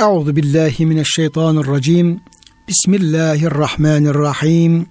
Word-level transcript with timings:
Euzu 0.00 0.36
billahi 0.36 0.86
mineşşeytanirracim. 0.86 2.20
Bismillahirrahmanirrahim. 2.68 4.86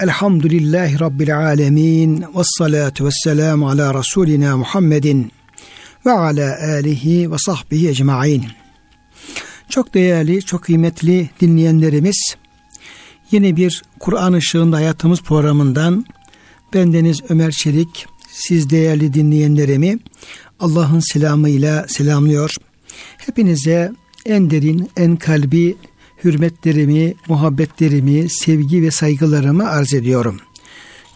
Elhamdülillahi 0.00 1.00
rabbil 1.00 1.38
alamin. 1.38 2.24
Ves 2.34 2.46
salatu 2.58 3.06
vesselamu 3.06 3.68
ala 3.68 3.94
rasulina 3.94 4.56
Muhammedin 4.56 5.32
ve 6.06 6.10
ala 6.10 6.58
alihi 6.62 7.32
ve 7.32 7.36
sahbihi 7.38 7.88
ecmaîn. 7.88 8.44
Çok 9.68 9.94
değerli, 9.94 10.42
çok 10.42 10.62
kıymetli 10.62 11.30
dinleyenlerimiz, 11.40 12.36
yeni 13.30 13.56
bir 13.56 13.82
Kur'an 14.00 14.32
ışığında 14.32 14.76
hayatımız 14.76 15.22
programından 15.22 16.04
bendeniz 16.74 17.20
Ömer 17.28 17.50
Çelik, 17.50 18.06
siz 18.32 18.70
değerli 18.70 19.14
dinleyenlerimi 19.14 19.98
Allah'ın 20.60 21.12
selamıyla 21.12 21.86
selamlıyor. 21.88 22.54
Hepinize 23.18 23.92
en 24.26 24.50
derin, 24.50 24.90
en 24.96 25.16
kalbi 25.16 25.76
hürmetlerimi, 26.24 27.14
muhabbetlerimi, 27.28 28.30
sevgi 28.30 28.82
ve 28.82 28.90
saygılarımı 28.90 29.70
arz 29.70 29.94
ediyorum. 29.94 30.40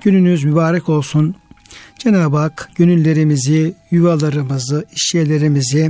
Gününüz 0.03 0.45
mübarek 0.45 0.89
olsun. 0.89 1.35
Cenab-ı 1.99 2.37
Hak 2.37 2.71
gönüllerimizi, 2.77 3.75
yuvalarımızı, 3.91 4.85
işyerlerimizi, 4.97 5.89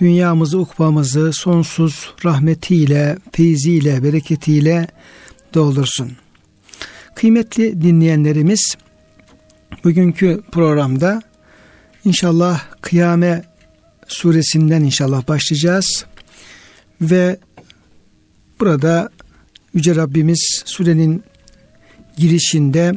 dünyamızı, 0.00 0.58
ukbamızı 0.58 1.32
sonsuz 1.32 2.14
rahmetiyle, 2.24 3.18
feyziyle, 3.32 4.02
bereketiyle 4.02 4.86
doldursun. 5.54 6.12
Kıymetli 7.14 7.82
dinleyenlerimiz, 7.82 8.76
bugünkü 9.84 10.42
programda 10.52 11.22
inşallah 12.04 12.60
Kıyame 12.80 13.44
suresinden 14.08 14.82
inşallah 14.82 15.28
başlayacağız. 15.28 16.04
Ve 17.00 17.38
burada 18.60 19.10
Yüce 19.74 19.96
Rabbimiz 19.96 20.62
surenin 20.64 21.24
girişinde 22.16 22.92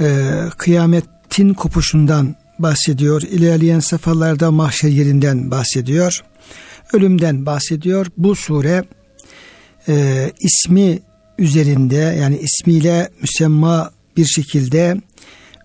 e, 0.00 0.34
kıyametin 0.58 1.54
kopuşundan 1.54 2.36
bahsediyor. 2.58 3.22
İlerleyen 3.22 3.80
safhalarda 3.80 4.50
mahşer 4.50 4.88
yerinden 4.88 5.50
bahsediyor. 5.50 6.24
Ölümden 6.92 7.46
bahsediyor. 7.46 8.06
Bu 8.16 8.36
sure 8.36 8.84
e, 9.88 10.32
ismi 10.40 10.98
üzerinde 11.38 11.96
yani 11.96 12.38
ismiyle 12.38 13.10
müsemma 13.22 13.90
bir 14.16 14.24
şekilde 14.26 15.00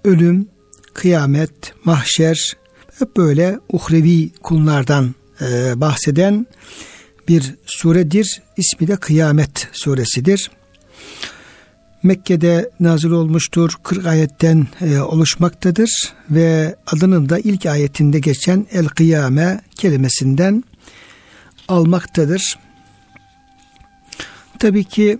ölüm, 0.03 0.47
kıyamet, 0.93 1.73
mahşer 1.85 2.53
hep 2.99 3.17
böyle 3.17 3.59
uhrevi 3.69 4.29
konulardan 4.29 5.15
e, 5.41 5.81
bahseden 5.81 6.47
bir 7.27 7.55
suredir. 7.65 8.41
İsmi 8.57 8.87
de 8.87 8.95
Kıyamet 8.95 9.67
suresidir. 9.71 10.51
Mekke'de 12.03 12.69
nazil 12.79 13.11
olmuştur. 13.11 13.73
40 13.83 14.05
ayetten 14.05 14.67
e, 14.81 14.99
oluşmaktadır 14.99 16.13
ve 16.29 16.75
adının 16.87 17.29
da 17.29 17.39
ilk 17.39 17.65
ayetinde 17.65 18.19
geçen 18.19 18.67
El 18.71 18.87
Kıyame 18.87 19.61
kelimesinden 19.75 20.63
almaktadır. 21.67 22.57
Tabii 24.59 24.83
ki 24.83 25.19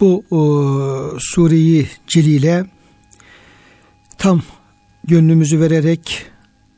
bu 0.00 0.24
o, 0.30 1.18
sureyi 1.18 1.88
celile 2.06 2.66
tam 4.18 4.42
gönlümüzü 5.04 5.60
vererek 5.60 6.26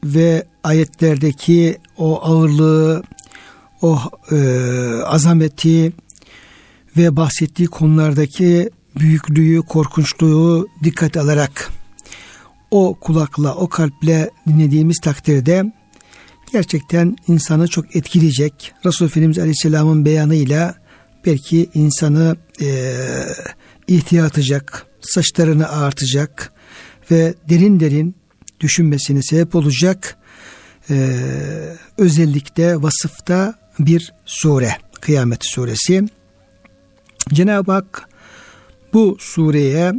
ve 0.04 0.44
ayetlerdeki 0.64 1.78
o 1.96 2.22
ağırlığı, 2.22 3.02
o 3.82 3.98
e, 4.32 4.36
azameti 5.04 5.92
ve 6.96 7.16
bahsettiği 7.16 7.68
konulardaki 7.68 8.70
büyüklüğü, 8.98 9.62
korkunçluğu 9.62 10.68
dikkat 10.84 11.16
alarak 11.16 11.70
o 12.70 12.94
kulakla, 13.00 13.54
o 13.54 13.68
kalple 13.68 14.30
dinlediğimiz 14.48 15.00
takdirde 15.02 15.72
gerçekten 16.52 17.16
insanı 17.28 17.68
çok 17.68 17.96
etkileyecek. 17.96 18.72
Resul 18.86 19.06
Efendimiz 19.06 19.38
Aleyhisselam'ın 19.38 20.04
beyanıyla 20.04 20.74
belki 21.26 21.70
insanı 21.74 22.36
e, 22.60 22.94
ihtiyatacak, 23.88 24.86
saçlarını 25.00 25.68
ağartacak 25.68 26.52
ve 27.10 27.34
derin 27.48 27.80
derin 27.80 28.14
düşünmesine 28.60 29.22
sebep 29.22 29.54
olacak 29.54 30.16
e, 30.90 31.20
özellikle 31.98 32.82
vasıfta 32.82 33.54
bir 33.78 34.12
sure. 34.26 34.76
Kıyamet 35.00 35.40
suresi. 35.42 36.04
Cenab-ı 37.32 37.72
Hak 37.72 38.08
bu 38.92 39.16
sureye 39.20 39.92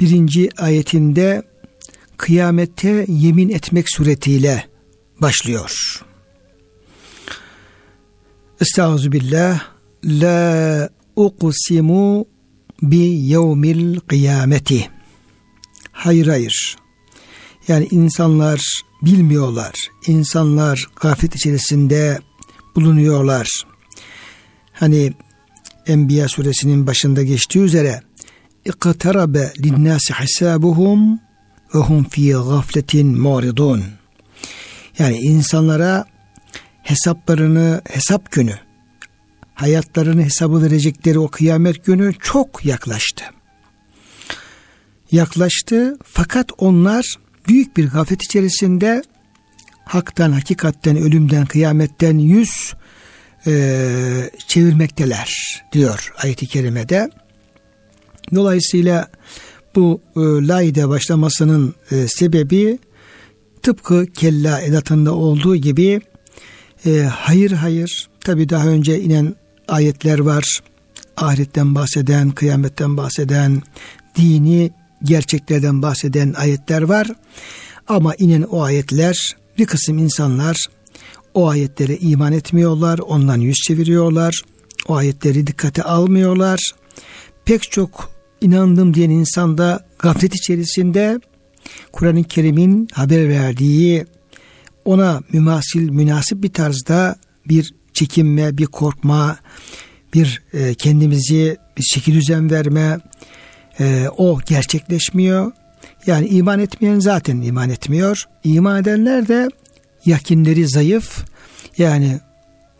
birinci 0.00 0.48
ayetinde 0.58 1.42
kıyamete 2.16 3.06
yemin 3.08 3.48
etmek 3.48 3.90
suretiyle 3.90 4.64
başlıyor. 5.20 6.02
Estaizu 8.60 9.12
billah 9.12 9.60
la 10.04 10.88
uqsimu 11.16 12.26
bi 12.82 12.96
yevmil 12.96 14.00
kıyameti. 14.00 14.90
Hayır 15.92 16.26
hayır. 16.26 16.76
Yani 17.68 17.88
insanlar 17.90 18.82
bilmiyorlar. 19.02 19.74
İnsanlar 20.06 20.88
gaflet 21.00 21.36
içerisinde 21.36 22.18
bulunuyorlar. 22.76 23.48
Hani 24.72 25.12
Enbiya 25.86 26.28
suresinin 26.28 26.86
başında 26.86 27.22
geçtiği 27.22 27.58
üzere 27.58 28.02
linnâsi 29.58 30.14
hisabuhum 30.14 31.20
ve 31.74 31.78
hum 31.78 32.04
fî 32.04 32.32
gafletin 32.32 33.20
muridun. 33.20 33.84
Yani 34.98 35.16
insanlara 35.16 36.04
hesaplarını 36.82 37.82
hesap 37.90 38.32
günü 38.32 38.58
hayatlarını 39.54 40.24
hesabı 40.24 40.62
verecekleri 40.62 41.18
o 41.18 41.28
kıyamet 41.28 41.84
günü 41.84 42.14
çok 42.20 42.64
yaklaştı. 42.64 43.24
Yaklaştı 45.12 45.98
fakat 46.04 46.50
onlar 46.58 47.04
büyük 47.48 47.76
bir 47.76 47.88
gaflet 47.88 48.22
içerisinde 48.22 49.02
haktan, 49.92 50.32
hakikatten, 50.32 50.96
ölümden, 50.96 51.46
kıyametten 51.46 52.18
yüz 52.18 52.74
e, 53.46 54.30
çevirmekteler 54.48 55.62
diyor 55.72 56.12
ayet-i 56.22 56.46
kerimede. 56.46 57.10
Dolayısıyla 58.34 59.08
bu 59.74 60.00
e, 60.16 60.20
laide 60.20 60.88
başlamasının 60.88 61.74
e, 61.90 62.08
sebebi 62.08 62.78
tıpkı 63.62 64.06
kella 64.06 64.60
edatında 64.60 65.14
olduğu 65.14 65.56
gibi 65.56 66.00
e, 66.86 67.00
hayır 67.00 67.50
hayır 67.50 68.08
tabi 68.20 68.48
daha 68.48 68.66
önce 68.66 69.00
inen 69.00 69.34
ayetler 69.68 70.18
var. 70.18 70.60
Ahiretten 71.16 71.74
bahseden, 71.74 72.30
kıyametten 72.30 72.96
bahseden, 72.96 73.62
dini 74.16 74.70
gerçeklerden 75.02 75.82
bahseden 75.82 76.32
ayetler 76.32 76.82
var. 76.82 77.08
Ama 77.88 78.14
inen 78.14 78.42
o 78.42 78.62
ayetler 78.62 79.41
bir 79.62 79.66
kısım 79.66 79.98
insanlar 79.98 80.56
o 81.34 81.48
ayetlere 81.48 81.96
iman 81.96 82.32
etmiyorlar, 82.32 82.98
ondan 82.98 83.38
yüz 83.38 83.56
çeviriyorlar, 83.56 84.42
o 84.88 84.94
ayetleri 84.94 85.46
dikkate 85.46 85.82
almıyorlar. 85.82 86.60
Pek 87.44 87.70
çok 87.70 88.10
inandım 88.40 88.94
diyen 88.94 89.10
insan 89.10 89.58
da 89.58 89.86
gaflet 89.98 90.34
içerisinde 90.34 91.20
Kur'an-ı 91.92 92.24
Kerim'in 92.24 92.88
haber 92.92 93.28
verdiği 93.28 94.06
ona 94.84 95.20
mümasil, 95.32 95.90
münasip 95.90 96.42
bir 96.42 96.52
tarzda 96.52 97.16
bir 97.48 97.74
çekinme, 97.92 98.58
bir 98.58 98.66
korkma, 98.66 99.38
bir 100.14 100.42
e, 100.52 100.74
kendimizi 100.74 101.56
bir 101.76 101.82
şekil 101.82 102.14
düzen 102.14 102.50
verme, 102.50 102.98
e, 103.80 104.08
o 104.16 104.40
gerçekleşmiyor. 104.46 105.52
Yani 106.06 106.26
iman 106.26 106.58
etmeyen 106.58 107.00
zaten 107.00 107.40
iman 107.40 107.70
etmiyor. 107.70 108.24
İman 108.44 108.80
edenler 108.80 109.28
de 109.28 109.48
yakinleri 110.06 110.68
zayıf. 110.68 111.24
Yani 111.78 112.20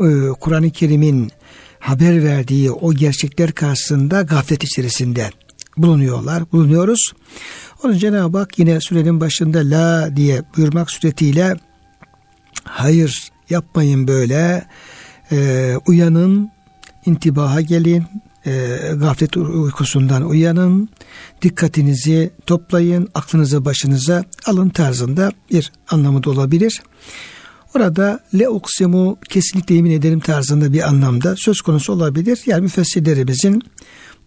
e, 0.00 0.28
Kur'an-ı 0.40 0.70
Kerim'in 0.70 1.32
haber 1.78 2.24
verdiği 2.24 2.70
o 2.70 2.94
gerçekler 2.94 3.52
karşısında 3.52 4.22
gaflet 4.22 4.64
içerisinde 4.64 5.30
bulunuyorlar, 5.76 6.52
bulunuyoruz. 6.52 7.12
Onun 7.84 7.98
Cenab-ı 7.98 8.38
Hak 8.38 8.58
yine 8.58 8.80
sürenin 8.80 9.20
başında 9.20 9.58
la 9.58 10.16
diye 10.16 10.42
buyurmak 10.56 10.90
suretiyle 10.90 11.56
hayır 12.64 13.30
yapmayın 13.50 14.08
böyle 14.08 14.64
e, 15.32 15.74
uyanın 15.86 16.50
intibaha 17.06 17.60
gelin 17.60 18.04
e, 18.46 18.78
gaflet 18.94 19.36
uykusundan 19.36 20.28
uyanın, 20.28 20.88
dikkatinizi 21.42 22.30
toplayın, 22.46 23.08
aklınızı 23.14 23.64
başınıza 23.64 24.24
alın 24.46 24.68
tarzında 24.68 25.32
bir 25.50 25.72
anlamı 25.90 26.24
da 26.24 26.30
olabilir. 26.30 26.82
Orada 27.74 28.20
le 28.38 28.48
uksimu 28.48 29.18
kesinlikle 29.28 29.74
yemin 29.74 29.90
ederim 29.90 30.20
tarzında 30.20 30.72
bir 30.72 30.88
anlamda 30.88 31.34
söz 31.36 31.60
konusu 31.60 31.92
olabilir. 31.92 32.40
Yani 32.46 32.62
müfessirlerimizin 32.62 33.62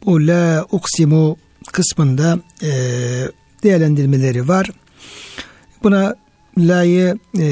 bu 0.06 0.28
la 0.28 0.66
uksimu 0.72 1.38
kısmında 1.72 2.40
e, 2.62 2.70
değerlendirmeleri 3.64 4.48
var. 4.48 4.70
Buna 5.84 6.16
la'yı 6.58 7.20
e, 7.40 7.46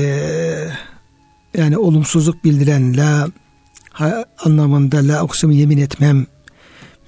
yani 1.58 1.78
olumsuzluk 1.78 2.44
bildiren 2.44 2.98
la 2.98 3.28
ha, 3.90 4.26
anlamında 4.46 5.08
la 5.08 5.24
uksimu 5.24 5.54
yemin 5.54 5.78
etmem 5.78 6.26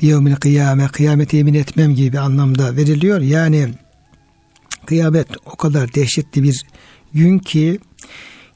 yevmil 0.01 0.35
kıyame 0.35 0.87
kıyamete 0.87 1.37
yemin 1.37 1.53
etmem 1.53 1.95
gibi 1.95 2.13
bir 2.13 2.17
anlamda 2.17 2.75
veriliyor. 2.75 3.21
Yani 3.21 3.69
kıyamet 4.85 5.27
o 5.45 5.55
kadar 5.55 5.93
dehşetli 5.93 6.43
bir 6.43 6.65
gün 7.13 7.39
ki 7.39 7.79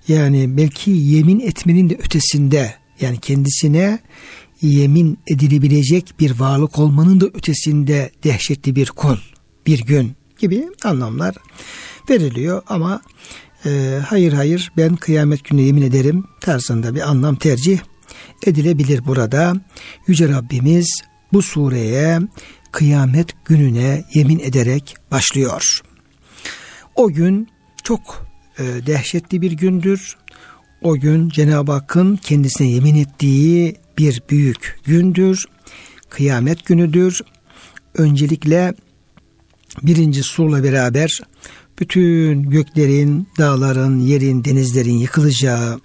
yani 0.07 0.57
belki 0.57 0.91
yemin 0.91 1.39
etmenin 1.39 1.89
de 1.89 1.95
ötesinde 1.95 2.73
yani 3.01 3.19
kendisine 3.19 3.99
yemin 4.61 5.19
edilebilecek 5.27 6.13
bir 6.19 6.39
varlık 6.39 6.79
olmanın 6.79 7.21
da 7.21 7.25
ötesinde 7.25 8.11
dehşetli 8.23 8.75
bir 8.75 8.87
kul, 8.87 9.17
bir 9.65 9.79
gün 9.79 10.11
gibi 10.39 10.67
anlamlar 10.83 11.35
veriliyor 12.09 12.61
ama 12.67 13.01
e, 13.65 13.99
hayır 14.05 14.33
hayır 14.33 14.71
ben 14.77 14.95
kıyamet 14.95 15.43
günü 15.43 15.61
yemin 15.61 15.81
ederim 15.81 16.25
tarzında 16.41 16.95
bir 16.95 17.09
anlam 17.09 17.35
tercih 17.35 17.79
edilebilir 18.45 19.05
burada. 19.05 19.53
Yüce 20.07 20.29
Rabbimiz 20.29 21.01
bu 21.33 21.41
sureye 21.41 22.19
kıyamet 22.71 23.45
gününe 23.45 24.03
yemin 24.13 24.39
ederek 24.39 24.95
başlıyor. 25.11 25.81
O 26.95 27.09
gün 27.11 27.47
çok 27.83 28.25
e, 28.59 28.63
dehşetli 28.63 29.41
bir 29.41 29.51
gündür. 29.51 30.17
O 30.81 30.95
gün 30.95 31.29
Cenab-ı 31.29 31.71
Hakk'ın 31.71 32.15
kendisine 32.15 32.67
yemin 32.67 32.95
ettiği 32.95 33.75
bir 33.97 34.21
büyük 34.29 34.79
gündür. 34.85 35.45
Kıyamet 36.09 36.65
günüdür. 36.65 37.21
Öncelikle 37.95 38.73
birinci 39.83 40.23
surla 40.23 40.63
beraber 40.63 41.19
bütün 41.79 42.43
göklerin, 42.43 43.27
dağların, 43.37 43.99
yerin, 43.99 44.45
denizlerin 44.45 44.97
yıkılacağı 44.97 45.81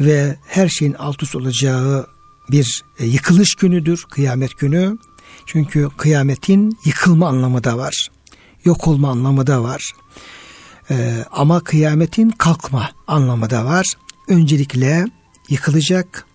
ve 0.00 0.36
her 0.46 0.68
şeyin 0.68 0.94
alt 0.94 1.22
üst 1.22 1.36
olacağı 1.36 2.06
bir 2.52 2.84
e, 2.98 3.06
yıkılış 3.06 3.54
günüdür 3.54 4.04
kıyamet 4.10 4.58
günü. 4.58 4.98
Çünkü 5.46 5.88
kıyametin 5.96 6.78
yıkılma 6.84 7.28
anlamı 7.28 7.64
da 7.64 7.78
var. 7.78 8.08
Yok 8.64 8.88
olma 8.88 9.10
anlamı 9.10 9.46
da 9.46 9.62
var. 9.62 9.92
Ee, 10.90 11.24
ama 11.32 11.60
kıyametin 11.60 12.30
kalkma 12.30 12.90
anlamı 13.06 13.50
da 13.50 13.64
var. 13.64 13.86
Öncelikle 14.28 15.04
yıkılacak, 15.48 16.26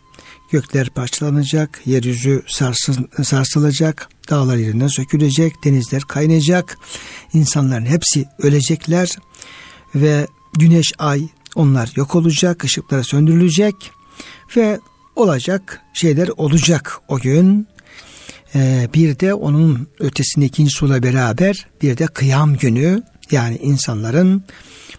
gökler 0.52 0.90
parçalanacak, 0.90 1.82
yeryüzü 1.86 2.44
sarsılacak, 3.24 4.10
dağlar 4.30 4.58
yerinden 4.58 4.88
sökülecek, 4.88 5.64
denizler 5.64 6.02
kaynayacak, 6.02 6.78
insanların 7.34 7.86
hepsi 7.86 8.26
ölecekler 8.40 9.10
ve 9.96 10.28
güneş, 10.54 10.92
ay 10.98 11.28
onlar 11.56 11.92
yok 11.96 12.16
olacak, 12.16 12.64
ışıklar 12.64 13.04
söndürülecek 13.04 13.92
ve 14.58 14.80
olacak 15.16 15.82
şeyler 15.94 16.30
olacak 16.38 17.00
o 17.08 17.20
gün. 17.20 17.68
Ee, 18.56 18.90
bir 18.94 19.20
de 19.20 19.34
onun 19.34 19.88
ötesinde 20.00 20.46
ikinci 20.46 20.72
sula 20.72 21.04
beraber 21.04 21.68
bir 21.82 21.98
de 21.98 22.08
kıyam 22.08 22.58
günü 22.58 23.04
yani 23.32 23.58
insanların 23.58 24.44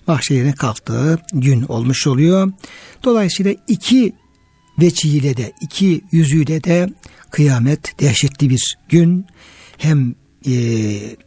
mahşerine 0.06 0.52
kalktığı 0.52 1.18
gün 1.32 1.62
olmuş 1.62 2.06
oluyor. 2.06 2.52
Dolayısıyla 3.04 3.54
iki 3.68 4.12
veçiyle 4.80 5.36
de 5.36 5.52
iki 5.60 6.00
yüzüyle 6.12 6.64
de 6.64 6.88
kıyamet 7.30 8.00
dehşetli 8.00 8.50
bir 8.50 8.76
gün. 8.88 9.26
Hem 9.78 10.14
e, 10.46 10.52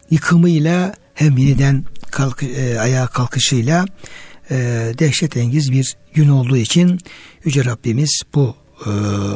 yıkımıyla 0.09 0.93
hem 1.13 1.37
yeniden 1.37 1.83
kalk, 2.11 2.43
e, 2.43 2.79
ayağa 2.79 3.07
kalkışıyla 3.07 3.85
e, 4.51 4.55
dehşet 4.99 5.37
engiz 5.37 5.71
bir 5.71 5.95
gün 6.13 6.29
olduğu 6.29 6.57
için 6.57 6.99
Yüce 7.45 7.65
Rabbimiz 7.65 8.21
bu 8.35 8.55
e, 8.85 8.91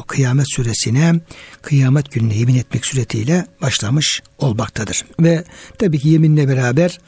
kıyamet 0.07 0.45
süresine 0.55 1.13
kıyamet 1.61 2.11
gününe 2.11 2.35
yemin 2.35 2.55
etmek 2.55 2.85
suretiyle 2.85 3.45
başlamış 3.61 4.21
olmaktadır. 4.37 5.05
Ve 5.19 5.43
tabii 5.79 5.99
ki 5.99 6.09
yeminle 6.09 6.47
beraber 6.47 6.99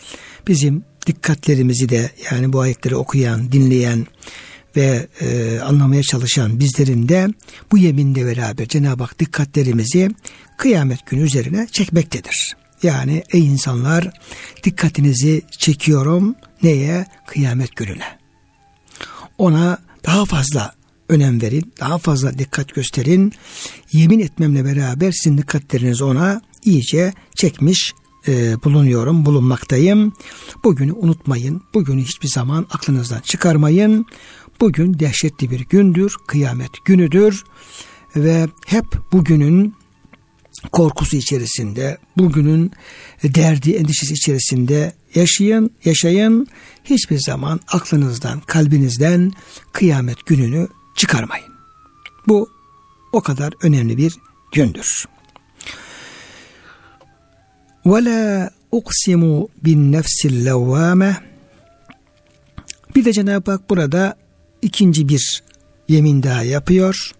bizim 0.47 0.83
dikkatlerimizi 1.05 1.89
de 1.89 2.11
yani 2.31 2.53
bu 2.53 2.59
ayetleri 2.59 2.95
okuyan, 2.95 3.51
dinleyen 3.51 4.07
ve 4.75 5.07
e, 5.21 5.59
anlamaya 5.59 6.03
çalışan 6.03 6.59
bizlerin 6.59 7.09
de 7.09 7.27
bu 7.71 7.77
yeminle 7.77 8.25
beraber 8.25 8.67
Cenab-ı 8.67 9.03
Hak 9.03 9.19
dikkatlerimizi 9.19 10.11
kıyamet 10.57 11.05
günü 11.05 11.21
üzerine 11.21 11.67
çekmektedir. 11.71 12.55
Yani 12.83 13.23
ey 13.33 13.45
insanlar 13.45 14.09
dikkatinizi 14.63 15.41
çekiyorum 15.57 16.35
neye? 16.63 17.05
Kıyamet 17.27 17.75
gününe. 17.75 18.19
Ona 19.37 19.77
daha 20.05 20.25
fazla 20.25 20.73
önem 21.09 21.41
verin, 21.41 21.73
daha 21.79 21.97
fazla 21.97 22.39
dikkat 22.39 22.75
gösterin. 22.75 23.33
Yemin 23.91 24.19
etmemle 24.19 24.65
beraber 24.65 25.11
sizin 25.11 25.37
dikkatlerinizi 25.37 26.03
ona 26.03 26.41
iyice 26.63 27.13
çekmiş 27.35 27.93
e, 28.27 28.63
bulunuyorum, 28.63 29.25
bulunmaktayım. 29.25 30.13
Bugünü 30.63 30.93
unutmayın, 30.93 31.61
bugünü 31.73 32.01
hiçbir 32.01 32.27
zaman 32.27 32.67
aklınızdan 32.71 33.21
çıkarmayın. 33.21 34.05
Bugün 34.61 34.99
dehşetli 34.99 35.51
bir 35.51 35.59
gündür, 35.59 36.15
kıyamet 36.27 36.71
günüdür 36.85 37.43
ve 38.15 38.47
hep 38.65 38.85
bugünün 39.11 39.73
korkusu 40.71 41.17
içerisinde, 41.17 41.97
bugünün 42.17 42.71
derdi, 43.23 43.71
endişesi 43.71 44.13
içerisinde 44.13 44.93
yaşayın, 45.15 45.71
yaşayın. 45.85 46.47
Hiçbir 46.83 47.19
zaman 47.19 47.59
aklınızdan, 47.67 48.39
kalbinizden 48.39 49.31
kıyamet 49.71 50.25
gününü 50.25 50.67
çıkarmayın. 50.95 51.53
Bu 52.27 52.49
o 53.13 53.21
kadar 53.21 53.53
önemli 53.61 53.97
bir 53.97 54.15
gündür. 54.51 55.05
Ve 57.85 58.05
la 58.05 58.49
uksimu 58.71 59.49
bin 59.63 59.91
nefsil 59.91 60.45
levvame 60.45 61.17
bir 62.95 63.05
de 63.05 63.13
Cenab-ı 63.13 63.51
Hak 63.51 63.69
burada 63.69 64.15
ikinci 64.61 65.09
bir 65.09 65.43
yemin 65.87 66.23
daha 66.23 66.43
yapıyor. 66.43 67.11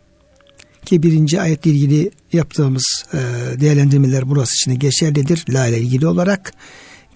Ki 0.86 1.04
birinci 1.04 1.42
ayetle 1.42 1.72
ilgili 1.72 2.12
yaptığımız 2.34 3.06
e, 3.14 3.18
değerlendirmeler 3.60 4.30
burası 4.30 4.56
için 4.56 4.80
geçerlidir. 4.80 5.46
La 5.50 5.68
ile 5.68 5.80
ilgili 5.80 6.08
olarak 6.08 6.54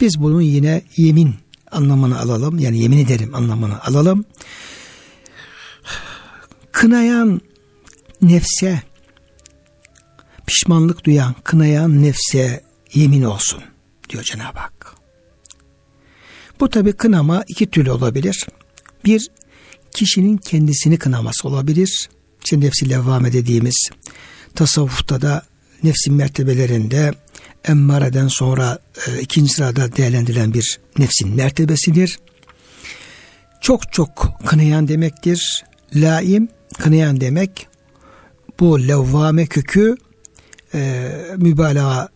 biz 0.02 0.20
bunun 0.20 0.42
yine 0.42 0.82
yemin 0.98 1.36
anlamını 1.72 2.20
alalım. 2.20 2.60
Yani 2.60 2.82
yemin 2.82 2.98
ederim 2.98 3.36
anlamını 3.36 3.84
alalım 3.84 4.26
kınayan 6.80 7.42
nefse 8.22 8.82
pişmanlık 10.48 11.06
duyan, 11.06 11.36
kınayan 11.44 12.04
nefse 12.04 12.64
yemin 12.94 13.24
olsun 13.24 13.64
diyor 14.10 14.24
Cenab-ı 14.24 14.60
Hak. 14.60 14.96
Bu 16.60 16.70
tabi 16.70 16.94
kınama 16.94 17.44
iki 17.48 17.70
türlü 17.70 17.92
olabilir. 17.92 18.48
Bir, 19.06 19.30
kişinin 19.92 20.38
kendisini 20.38 20.98
kınaması 20.98 21.48
olabilir. 21.48 22.10
İşte 22.44 22.60
nefsi 22.60 22.90
levvame 22.90 23.34
dediğimiz 23.34 23.90
tasavvufta 24.56 25.22
da 25.22 25.44
nefsin 25.84 26.14
mertebelerinde 26.14 27.14
emmareden 27.66 28.28
sonra 28.28 28.80
e, 29.08 29.22
ikinci 29.22 29.54
sırada 29.54 29.96
değerlendirilen 29.96 30.54
bir 30.54 30.80
nefsin 30.98 31.36
mertebesidir. 31.36 32.20
Çok 33.62 33.94
çok 33.94 34.40
kınayan 34.46 34.88
demektir. 34.88 35.64
Laim 35.96 36.50
kınayan 36.78 37.22
demek 37.22 37.68
bu 38.60 38.88
levvame 38.88 39.46
kökü 39.46 39.98
e, 40.74 41.12
mübalağa 41.38 42.10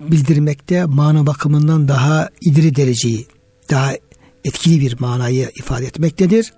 bildirmekte 0.00 0.84
mana 0.84 1.26
bakımından 1.26 1.88
daha 1.88 2.28
idri 2.40 2.76
dereceyi 2.76 3.26
daha 3.70 3.92
etkili 4.44 4.80
bir 4.80 5.00
manayı 5.00 5.50
ifade 5.54 5.86
etmektedir 5.86 6.52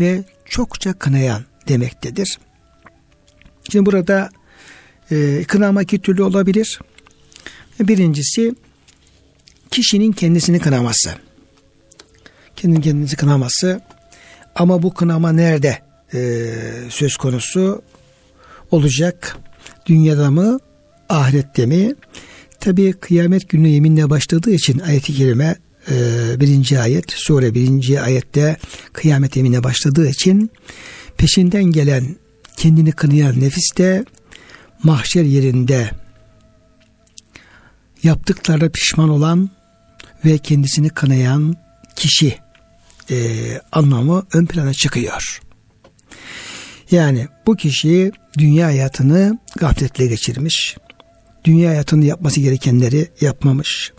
ve 0.00 0.24
çokça 0.44 0.92
kınayan 0.92 1.44
demektedir. 1.68 2.38
Şimdi 3.70 3.86
burada 3.86 4.30
e, 5.10 5.44
kınama 5.44 5.82
iki 5.82 5.98
türlü 5.98 6.22
olabilir. 6.22 6.80
Birincisi 7.80 8.54
kişinin 9.70 10.12
kendisini 10.12 10.58
kınaması. 10.58 11.14
Kendini 12.56 12.82
kendisi 12.82 13.16
kınaması 13.16 13.80
ama 14.54 14.82
bu 14.82 14.94
kınama 14.94 15.32
nerede 15.32 15.85
e, 16.16 16.90
söz 16.90 17.16
konusu 17.16 17.82
olacak. 18.70 19.36
Dünyada 19.86 20.30
mı 20.30 20.58
ahirette 21.08 21.66
mi? 21.66 21.94
Tabi 22.60 22.92
kıyamet 22.92 23.48
günü 23.48 23.68
yeminle 23.68 24.10
başladığı 24.10 24.50
için 24.50 24.78
ayet-i 24.78 25.14
kerime 25.14 25.56
e, 25.90 25.94
birinci 26.40 26.80
ayet 26.80 27.12
sure 27.12 27.54
birinci 27.54 28.00
ayette 28.00 28.56
kıyamet 28.92 29.36
emine 29.36 29.64
başladığı 29.64 30.08
için 30.08 30.50
peşinden 31.16 31.64
gelen 31.64 32.16
kendini 32.56 32.92
kınayan 32.92 33.40
nefis 33.40 33.76
de 33.76 34.04
mahşer 34.82 35.24
yerinde 35.24 35.90
yaptıklarına 38.02 38.68
pişman 38.68 39.08
olan 39.08 39.50
ve 40.24 40.38
kendisini 40.38 40.88
kınayan 40.88 41.56
kişi 41.96 42.38
e, 43.10 43.16
anlamı 43.72 44.26
ön 44.32 44.46
plana 44.46 44.74
çıkıyor. 44.74 45.40
Yani 46.90 47.26
bu 47.46 47.56
kişi 47.56 48.12
dünya 48.38 48.66
hayatını 48.66 49.38
gafletle 49.56 50.06
geçirmiş, 50.06 50.76
dünya 51.44 51.70
hayatında 51.70 52.06
yapması 52.06 52.40
gerekenleri 52.40 53.08
yapmamış, 53.20 53.92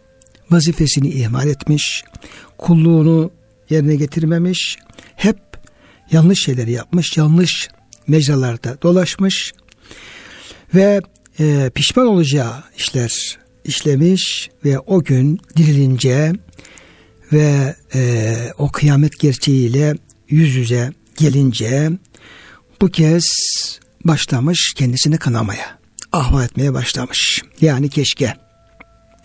vazifesini 0.51 1.09
ihmal 1.09 1.47
etmiş, 1.47 2.03
kulluğunu 2.57 3.31
yerine 3.69 3.95
getirmemiş, 3.95 4.77
hep 5.15 5.37
yanlış 6.11 6.43
şeyleri 6.43 6.71
yapmış, 6.71 7.17
yanlış 7.17 7.69
mecralarda 8.07 8.81
dolaşmış. 8.81 9.53
Ve 10.75 11.01
e, 11.39 11.71
pişman 11.75 12.07
olacağı 12.07 12.63
işler 12.77 13.37
işlemiş 13.65 14.49
ve 14.65 14.79
o 14.79 15.03
gün 15.03 15.39
dirilince 15.57 16.33
ve 17.33 17.75
e, 17.95 18.35
o 18.57 18.71
kıyamet 18.71 19.19
gerçeğiyle 19.19 19.95
yüz 20.29 20.55
yüze 20.55 20.91
gelince 21.17 21.91
bu 22.81 22.89
kez 22.89 23.23
başlamış 24.05 24.73
kendisini 24.75 25.17
kanamaya, 25.17 25.79
ahva 26.11 26.43
etmeye 26.43 26.73
başlamış. 26.73 27.41
Yani 27.61 27.89
keşke, 27.89 28.33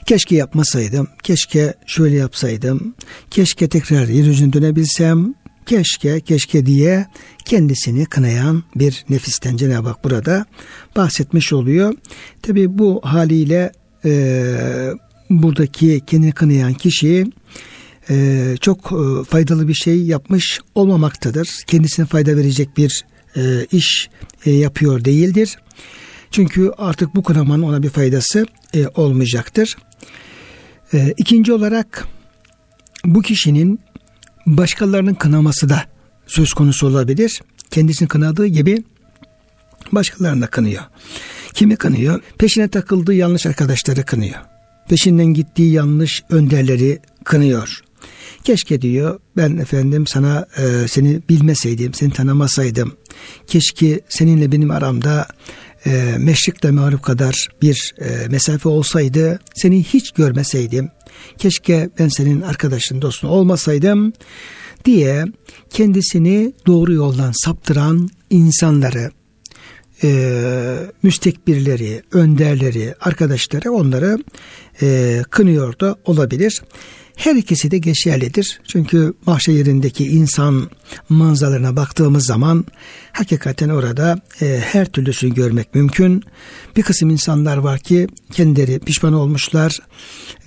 keşke 0.06 0.36
yapmasaydım, 0.36 1.08
keşke 1.22 1.74
şöyle 1.86 2.16
yapsaydım, 2.16 2.94
keşke 3.30 3.68
tekrar 3.68 4.08
yeryüzüne 4.08 4.52
dönebilsem, 4.52 5.34
keşke, 5.66 6.20
keşke 6.20 6.66
diye 6.66 7.06
kendisini 7.44 8.06
kınayan 8.06 8.62
bir 8.76 9.04
nefisten 9.08 9.56
Cenab-ı 9.56 9.88
Hak 9.88 10.04
burada 10.04 10.46
bahsetmiş 10.96 11.52
oluyor. 11.52 11.94
Tabi 12.42 12.78
bu 12.78 13.00
haliyle 13.04 13.72
e, 14.04 14.44
buradaki 15.30 16.00
kendini 16.06 16.32
kınayan 16.32 16.74
kişi 16.74 17.26
e, 18.10 18.56
çok 18.60 18.92
e, 18.92 19.24
faydalı 19.24 19.68
bir 19.68 19.74
şey 19.74 20.02
yapmış 20.02 20.60
olmamaktadır. 20.74 21.48
Kendisine 21.66 22.06
fayda 22.06 22.36
verecek 22.36 22.76
bir 22.76 23.04
e, 23.36 23.66
iş 23.72 24.10
e, 24.46 24.50
yapıyor 24.50 25.04
değildir. 25.04 25.58
Çünkü 26.30 26.70
artık 26.78 27.14
bu 27.14 27.22
kınamanın 27.22 27.62
ona 27.62 27.82
bir 27.82 27.90
faydası 27.90 28.46
e, 28.74 28.86
olmayacaktır. 28.86 29.76
E, 30.94 31.14
ikinci 31.16 31.52
olarak 31.52 32.08
bu 33.04 33.22
kişinin 33.22 33.80
başkalarının 34.46 35.14
kınaması 35.14 35.68
da 35.68 35.84
söz 36.26 36.52
konusu 36.52 36.86
olabilir. 36.86 37.42
Kendisini 37.70 38.08
kınadığı 38.08 38.46
gibi 38.46 38.84
başkalarını 39.92 40.42
da 40.42 40.46
kınıyor. 40.46 40.82
Kimi 41.54 41.76
kınıyor? 41.76 42.20
Peşine 42.38 42.68
takıldığı 42.68 43.14
yanlış 43.14 43.46
arkadaşları 43.46 44.04
kınıyor. 44.04 44.40
Peşinden 44.88 45.26
gittiği 45.26 45.72
yanlış 45.72 46.22
önderleri 46.30 47.00
kınıyor. 47.24 47.82
Keşke 48.44 48.82
diyor 48.82 49.20
ben 49.36 49.56
efendim 49.56 50.06
sana 50.06 50.46
e, 50.56 50.88
seni 50.88 51.20
bilmeseydim, 51.28 51.94
seni 51.94 52.12
tanımasaydım. 52.12 52.92
Keşke 53.46 54.00
seninle 54.08 54.52
benim 54.52 54.70
aramda 54.70 55.26
e, 55.86 56.14
meşrikle 56.18 56.70
mağrip 56.70 57.02
kadar 57.02 57.48
bir 57.62 57.94
e, 58.00 58.28
mesafe 58.28 58.68
olsaydı, 58.68 59.40
seni 59.54 59.84
hiç 59.84 60.10
görmeseydim. 60.10 60.90
Keşke 61.38 61.90
ben 61.98 62.08
senin 62.08 62.40
arkadaşın, 62.40 63.02
dostun 63.02 63.28
olmasaydım 63.28 64.12
diye 64.84 65.24
kendisini 65.70 66.52
doğru 66.66 66.92
yoldan 66.92 67.32
saptıran 67.44 68.08
insanları, 68.30 69.10
e, 70.02 70.76
müstekbirleri, 71.02 72.02
önderleri, 72.12 72.94
arkadaşları 73.00 73.72
onları 73.72 74.18
e, 74.82 75.20
kınıyor 75.30 75.78
da 75.80 75.96
olabilir. 76.04 76.62
Her 77.16 77.36
ikisi 77.36 77.70
de 77.70 77.78
geçerlidir. 77.78 78.60
Çünkü 78.68 79.14
mahşer 79.26 79.52
yerindeki 79.52 80.06
insan 80.06 80.70
manzaralarına 81.08 81.76
baktığımız 81.76 82.26
zaman 82.26 82.64
hakikaten 83.12 83.68
orada 83.68 84.20
e, 84.40 84.60
her 84.64 84.86
türlüsünü 84.86 85.34
görmek 85.34 85.74
mümkün. 85.74 86.24
Bir 86.76 86.82
kısım 86.82 87.10
insanlar 87.10 87.56
var 87.56 87.78
ki 87.78 88.06
kendileri 88.32 88.78
pişman 88.78 89.12
olmuşlar 89.12 89.78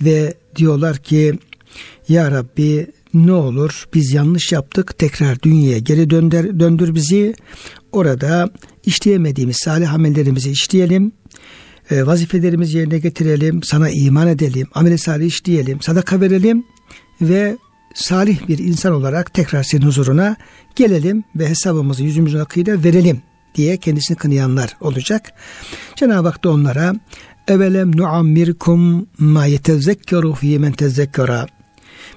ve 0.00 0.34
diyorlar 0.56 0.96
ki 0.96 1.38
Ya 2.08 2.30
Rabbi 2.30 2.86
ne 3.14 3.32
olur 3.32 3.88
biz 3.94 4.12
yanlış 4.12 4.52
yaptık 4.52 4.98
tekrar 4.98 5.42
dünyaya 5.42 5.78
geri 5.78 6.10
döndür, 6.10 6.60
döndür 6.60 6.94
bizi 6.94 7.34
orada 7.92 8.50
işleyemediğimiz 8.86 9.56
salih 9.64 9.94
amellerimizi 9.94 10.50
işleyelim 10.50 11.12
e, 11.90 12.06
vazifelerimizi 12.06 12.78
yerine 12.78 12.98
getirelim, 12.98 13.62
sana 13.62 13.90
iman 13.90 14.28
edelim, 14.28 14.66
amel-i 14.74 14.98
salih 14.98 15.26
işleyelim, 15.26 15.82
sadaka 15.82 16.20
verelim 16.20 16.64
ve 17.20 17.56
salih 17.94 18.48
bir 18.48 18.58
insan 18.58 18.92
olarak 18.92 19.34
tekrar 19.34 19.62
senin 19.62 19.86
huzuruna 19.86 20.36
gelelim 20.76 21.24
ve 21.36 21.48
hesabımızı 21.48 22.02
yüzümüzün 22.02 22.38
akıyla 22.38 22.84
verelim 22.84 23.22
diye 23.54 23.76
kendisini 23.76 24.16
kınayanlar 24.16 24.76
olacak. 24.80 25.32
Cenab-ı 25.96 26.28
Hak 26.28 26.44
da 26.44 26.50
onlara 26.50 26.94
evelem 27.48 27.96
nuammirkum 27.96 29.06
ma 29.18 29.46
yetezekkeru 29.46 30.34
fi 30.34 30.58
men 30.58 30.72
tezekkera 30.72 31.46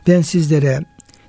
ben 0.08 0.22
sizlere 0.22 0.80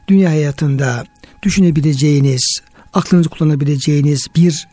dünya 0.09 0.31
hayatında 0.31 1.05
düşünebileceğiniz, 1.43 2.61
aklınızı 2.93 3.29
kullanabileceğiniz 3.29 4.27
bir 4.37 4.69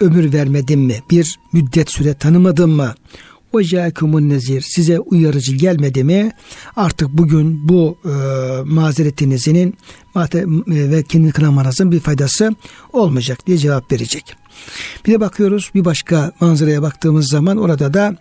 ömür 0.00 0.32
vermedim 0.32 0.80
mi? 0.80 1.02
Bir 1.10 1.38
müddet 1.52 1.90
süre 1.90 2.14
tanımadım 2.14 2.70
mı? 2.70 2.94
O 3.52 3.62
câkumun 3.62 4.28
nezir 4.28 4.60
size 4.60 5.00
uyarıcı 5.00 5.54
gelmedi 5.56 6.04
mi? 6.04 6.32
Artık 6.76 7.08
bugün 7.08 7.68
bu 7.68 7.98
e, 8.04 8.10
mazeretinizin 8.64 9.74
ve 10.66 11.02
kendi 11.02 11.32
kınamanızın 11.32 11.92
bir 11.92 12.00
faydası 12.00 12.54
olmayacak 12.92 13.46
diye 13.46 13.58
cevap 13.58 13.92
verecek. 13.92 14.36
Bir 15.06 15.12
de 15.12 15.20
bakıyoruz 15.20 15.70
bir 15.74 15.84
başka 15.84 16.32
manzaraya 16.40 16.82
baktığımız 16.82 17.28
zaman 17.28 17.56
orada 17.56 17.94
da 17.94 18.16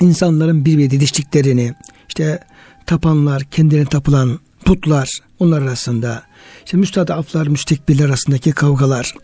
insanların 0.00 0.64
birbirine 0.64 0.90
didiştiklerini 0.90 1.74
işte 2.08 2.40
tapanlar, 2.86 3.42
kendine 3.42 3.84
tapılan 3.84 4.38
putlar 4.68 5.08
onlar 5.38 5.62
arasında 5.62 6.22
işte 6.64 6.76
müstadaflar, 6.76 7.46
müstekbirler 7.46 8.04
arasındaki 8.04 8.52
kavgalar, 8.52 9.14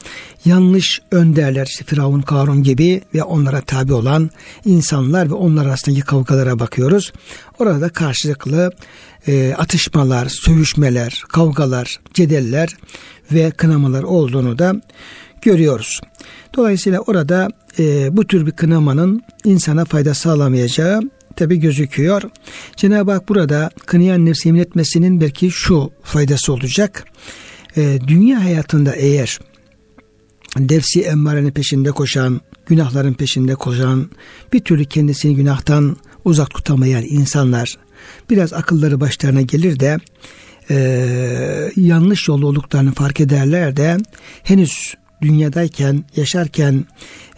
yanlış 0.44 1.00
önderler, 1.10 1.66
işte 1.66 1.84
Firavun, 1.84 2.20
Karun 2.20 2.62
gibi 2.62 3.02
ve 3.14 3.22
onlara 3.22 3.60
tabi 3.60 3.92
olan 3.92 4.30
insanlar 4.64 5.30
ve 5.30 5.34
onlar 5.34 5.66
arasındaki 5.66 6.00
kavgalara 6.00 6.58
bakıyoruz. 6.58 7.12
Orada 7.58 7.88
karşılıklı 7.88 8.70
e, 9.26 9.54
atışmalar, 9.58 10.28
sövüşmeler, 10.28 11.22
kavgalar, 11.28 12.00
cedeller 12.14 12.76
ve 13.32 13.50
kınamalar 13.50 14.02
olduğunu 14.02 14.58
da 14.58 14.74
görüyoruz. 15.42 16.00
Dolayısıyla 16.56 17.00
orada 17.00 17.48
e, 17.78 18.16
bu 18.16 18.26
tür 18.26 18.46
bir 18.46 18.52
kınamanın 18.52 19.22
insana 19.44 19.84
fayda 19.84 20.14
sağlamayacağı 20.14 21.00
tabi 21.36 21.60
gözüküyor. 21.60 22.22
Cenab-ı 22.76 23.12
Hak 23.12 23.28
burada 23.28 23.70
kınayan 23.86 24.26
nefsi 24.26 24.48
yemin 24.48 24.60
etmesinin 24.60 25.20
belki 25.20 25.50
şu 25.50 25.90
faydası 26.02 26.52
olacak. 26.52 27.04
E, 27.76 27.98
dünya 28.06 28.44
hayatında 28.44 28.92
eğer 28.92 29.38
nefsi 30.58 31.02
emmarenin 31.02 31.50
peşinde 31.50 31.90
koşan, 31.90 32.40
günahların 32.66 33.14
peşinde 33.14 33.54
koşan, 33.54 34.10
bir 34.52 34.60
türlü 34.60 34.84
kendisini 34.84 35.36
günahtan 35.36 35.96
uzak 36.24 36.50
tutamayan 36.50 37.04
insanlar 37.08 37.74
biraz 38.30 38.52
akılları 38.52 39.00
başlarına 39.00 39.42
gelir 39.42 39.80
de 39.80 39.98
e, 40.70 40.76
yanlış 41.76 42.28
yolda 42.28 42.46
olduklarını 42.46 42.92
fark 42.92 43.20
ederler 43.20 43.76
de 43.76 43.96
henüz 44.42 44.94
dünyadayken, 45.22 46.04
yaşarken 46.16 46.84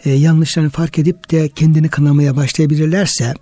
e, 0.05 0.11
yanlışlarını 0.11 0.69
fark 0.69 0.99
edip 0.99 1.31
de 1.31 1.49
kendini 1.49 1.89
kınamaya 1.89 2.35
başlayabilirlerse 2.35 3.33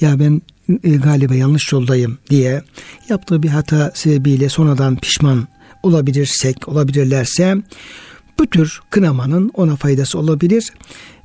ya 0.00 0.18
ben 0.18 0.42
e, 0.84 0.96
galiba 0.96 1.34
yanlış 1.34 1.72
yoldayım 1.72 2.18
diye 2.30 2.62
yaptığı 3.08 3.42
bir 3.42 3.48
hata 3.48 3.92
sebebiyle 3.94 4.48
sonradan 4.48 4.96
pişman 4.96 5.48
olabilirsek, 5.82 6.68
olabilirlerse 6.68 7.56
bu 8.38 8.46
tür 8.46 8.80
kınamanın 8.90 9.50
ona 9.54 9.76
faydası 9.76 10.18
olabilir. 10.18 10.72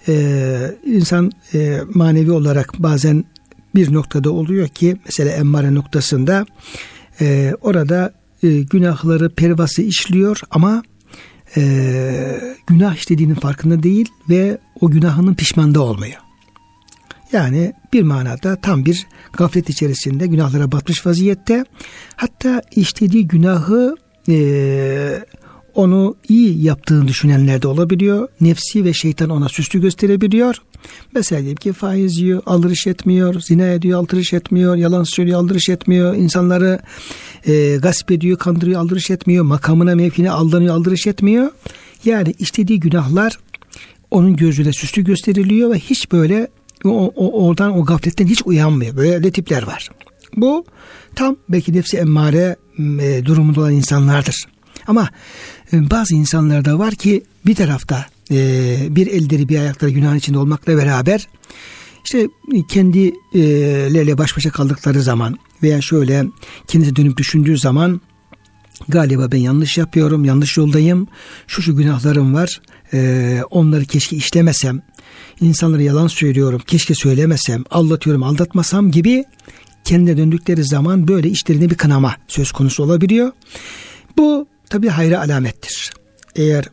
Ee, 0.08 0.76
insan 0.86 1.32
e, 1.54 1.80
manevi 1.94 2.32
olarak 2.32 2.74
bazen 2.80 3.26
bir 3.76 3.94
noktada 3.94 4.32
oluyor 4.32 4.68
ki 4.68 4.98
mesela 5.06 5.32
emmare 5.32 5.74
noktasında 5.74 6.46
e, 7.22 7.54
orada 7.62 8.14
e, 8.44 8.62
günahları 8.62 9.30
pervası 9.30 9.82
işliyor 9.82 10.42
ama 10.52 10.84
e, 11.58 12.42
günah 12.68 12.96
işlediğinin 12.96 13.36
farkında 13.36 13.84
değil 13.84 14.10
ve 14.30 14.58
o 14.82 14.92
günahının 14.92 15.34
pişmanda 15.34 15.82
olmuyor. 15.82 16.18
Yani 17.32 17.74
bir 17.94 18.04
manada 18.04 18.56
tam 18.56 18.86
bir 18.86 19.08
gaflet 19.34 19.70
içerisinde 19.70 20.28
günahlara 20.28 20.72
batmış 20.72 21.06
vaziyette. 21.06 21.66
Hatta 22.16 22.62
işlediği 22.76 23.28
günahı 23.28 23.96
e, 24.30 25.24
onu 25.76 26.16
iyi 26.30 26.64
yaptığını 26.64 27.08
düşünenler 27.08 27.62
de 27.62 27.68
olabiliyor. 27.68 28.28
Nefsi 28.42 28.86
ve 28.86 28.94
şeytan 28.94 29.30
ona 29.30 29.50
süslü 29.50 29.82
gösterebiliyor. 29.82 30.56
Mesela 31.14 31.42
diyelim 31.42 31.58
ki 31.58 31.74
faiz 31.74 32.18
yiyor, 32.18 32.42
aldırış 32.46 32.88
etmiyor, 32.88 33.42
zina 33.42 33.68
ediyor, 33.68 34.00
aldırış 34.00 34.34
etmiyor, 34.34 34.76
yalan 34.76 35.04
söylüyor, 35.04 35.40
aldırış 35.40 35.70
etmiyor, 35.70 36.16
insanları 36.16 36.80
e, 37.46 37.78
gasp 37.78 38.12
ediyor, 38.12 38.38
kandırıyor, 38.38 38.82
aldırış 38.82 39.12
etmiyor, 39.12 39.44
makamına, 39.44 39.96
mevkine 39.96 40.32
aldanıyor, 40.32 40.76
aldırış 40.76 41.08
etmiyor. 41.08 41.52
Yani 42.06 42.34
işlediği 42.40 42.80
günahlar 42.80 43.38
onun 44.12 44.36
gözüne 44.36 44.74
süslü 44.74 45.04
gösteriliyor 45.04 45.72
ve 45.72 45.80
hiç 45.80 46.12
böyle 46.12 46.48
o, 46.86 47.14
o, 47.16 47.48
oradan 47.48 47.80
o 47.80 47.86
gafletten 47.86 48.28
hiç 48.28 48.42
uyanmıyor. 48.46 48.98
Böyle 48.98 49.32
tipler 49.32 49.64
var. 49.64 49.90
Bu 50.36 50.66
tam 51.16 51.38
belki 51.50 51.74
nefsi 51.74 51.98
emmare 51.98 52.56
e, 52.80 53.26
durumunda 53.26 53.60
olan 53.60 53.74
insanlardır. 53.74 54.46
Ama 54.88 55.10
e, 55.74 55.90
bazı 55.92 56.16
insanlarda 56.16 56.80
var 56.80 56.96
ki 56.96 57.24
bir 57.46 57.56
tarafta 57.56 58.06
e, 58.32 58.78
bir 58.90 59.08
elleri 59.08 59.50
bir 59.50 59.60
ayakları 59.60 59.92
günahın 59.92 60.18
içinde 60.18 60.38
olmakla 60.38 60.78
beraber 60.78 61.28
işte 62.06 62.28
kendilerle 62.70 64.18
baş 64.18 64.38
başa 64.38 64.50
kaldıkları 64.50 65.02
zaman 65.02 65.38
veya 65.64 65.82
şöyle 65.82 66.26
kendisi 66.68 66.96
dönüp 66.96 67.18
düşündüğü 67.18 67.58
zaman 67.58 68.02
galiba 68.88 69.32
ben 69.32 69.38
yanlış 69.38 69.78
yapıyorum, 69.78 70.26
yanlış 70.26 70.58
yoldayım, 70.58 71.08
şu 71.48 71.62
şu 71.62 71.78
günahlarım 71.78 72.34
var, 72.34 72.62
e, 72.94 73.42
onları 73.50 73.86
keşke 73.86 74.16
işlemesem, 74.16 74.82
insanlara 75.42 75.82
yalan 75.82 76.08
söylüyorum, 76.08 76.62
keşke 76.68 76.96
söylemesem, 76.96 77.64
aldatıyorum, 77.72 78.24
aldatmasam 78.24 78.92
gibi 78.92 79.26
kendine 79.84 80.18
döndükleri 80.18 80.64
zaman 80.64 81.08
böyle 81.08 81.30
işlerinde 81.30 81.70
bir 81.70 81.76
kınama 81.76 82.16
söz 82.28 82.52
konusu 82.52 82.84
olabiliyor. 82.84 83.32
Bu 84.18 84.48
tabi 84.70 84.90
hayra 84.90 85.22
alamettir. 85.22 85.92
Eğer 86.36 86.66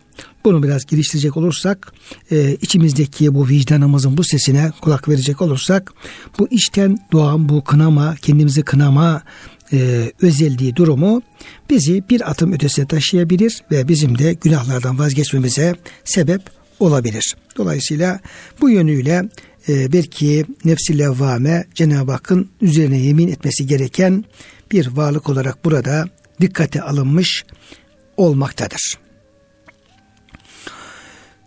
bunu 0.45 0.63
biraz 0.63 0.87
geliştirecek 0.87 1.37
olursak, 1.37 1.93
e, 2.31 2.57
içimizdeki 2.63 3.35
bu 3.35 3.49
vicdanımızın 3.49 4.17
bu 4.17 4.25
sesine 4.25 4.73
kulak 4.81 5.09
verecek 5.09 5.43
olursak, 5.43 5.93
bu 6.39 6.49
işten 6.51 6.99
doğan 7.13 7.49
bu 7.49 7.65
kınama, 7.65 8.15
kendimizi 8.23 8.63
kınama 8.63 9.23
e, 9.73 10.13
özelliği 10.23 10.77
durumu 10.77 11.23
bizi 11.71 12.03
bir 12.11 12.31
atım 12.31 12.53
ötesine 12.53 12.87
taşıyabilir 12.87 13.63
ve 13.71 13.89
bizim 13.89 14.19
de 14.19 14.33
günahlardan 14.33 14.99
vazgeçmemize 14.99 15.77
sebep 16.05 16.43
olabilir. 16.81 17.37
Dolayısıyla 17.59 18.21
bu 18.61 18.71
yönüyle 18.71 19.29
e, 19.69 19.93
belki 19.93 20.45
nefsi 20.65 20.99
levvame 20.99 21.67
Cenab-ı 21.75 22.13
Hakk'ın 22.13 22.51
üzerine 22.61 22.99
yemin 22.99 23.29
etmesi 23.29 23.67
gereken 23.67 24.25
bir 24.73 24.87
varlık 24.87 25.29
olarak 25.29 25.65
burada 25.65 26.09
dikkate 26.41 26.83
alınmış 26.83 27.45
olmaktadır. 28.17 28.99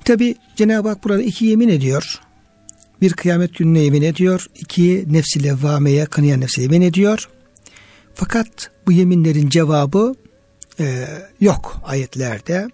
Tabi 0.05 0.35
Cenab-ı 0.55 0.89
Hak 0.89 1.03
burada 1.03 1.21
iki 1.21 1.45
yemin 1.45 1.69
ediyor. 1.69 2.19
Bir 3.01 3.13
kıyamet 3.13 3.55
gününe 3.55 3.79
yemin 3.79 4.01
ediyor. 4.01 4.47
iki 4.55 5.05
nefsi 5.07 5.43
levvameye 5.43 6.05
kınayan 6.05 6.41
nefsi 6.41 6.61
yemin 6.61 6.81
ediyor. 6.81 7.29
Fakat 8.13 8.71
bu 8.87 8.91
yeminlerin 8.91 9.49
cevabı 9.49 10.15
e, 10.79 11.07
yok 11.41 11.81
ayetlerde. 11.83 12.67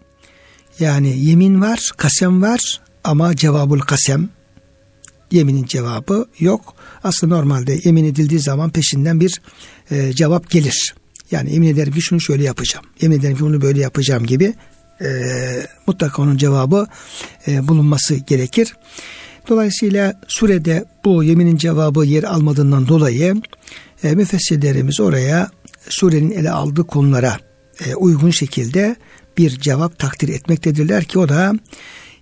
Yani 0.79 1.25
yemin 1.25 1.61
var, 1.61 1.91
kasem 1.97 2.41
var 2.41 2.81
ama 3.07 3.35
cevabul 3.35 3.79
kasem 3.79 4.29
yeminin 5.31 5.65
cevabı 5.65 6.25
yok. 6.39 6.75
Aslında 7.03 7.35
normalde 7.35 7.79
yemin 7.83 8.03
edildiği 8.03 8.39
zaman 8.39 8.69
peşinden 8.69 9.19
bir 9.19 9.41
e, 9.91 10.13
cevap 10.13 10.49
gelir. 10.49 10.95
Yani 11.31 11.53
yemin 11.53 11.67
ederim 11.67 11.93
ki 11.93 12.01
şunu 12.01 12.21
şöyle 12.21 12.43
yapacağım. 12.43 12.85
Yemin 13.01 13.19
ederim 13.19 13.37
ki 13.37 13.43
bunu 13.43 13.61
böyle 13.61 13.79
yapacağım 13.79 14.25
gibi 14.25 14.53
e, 15.01 15.07
mutlaka 15.87 16.21
onun 16.21 16.37
cevabı 16.37 16.87
e, 17.47 17.67
bulunması 17.67 18.15
gerekir. 18.15 18.75
Dolayısıyla 19.49 20.21
surede 20.27 20.85
bu 21.05 21.23
yeminin 21.23 21.57
cevabı 21.57 22.05
yer 22.05 22.23
almadığından 22.23 22.87
dolayı 22.87 23.41
e, 24.03 24.15
müfessirlerimiz 24.15 24.99
oraya 24.99 25.49
surenin 25.89 26.31
ele 26.31 26.51
aldığı 26.51 26.87
konulara 26.87 27.37
e, 27.85 27.95
uygun 27.95 28.31
şekilde 28.31 28.95
bir 29.37 29.49
cevap 29.49 29.99
takdir 29.99 30.29
etmektedirler 30.29 31.03
ki 31.03 31.19
o 31.19 31.29
da 31.29 31.53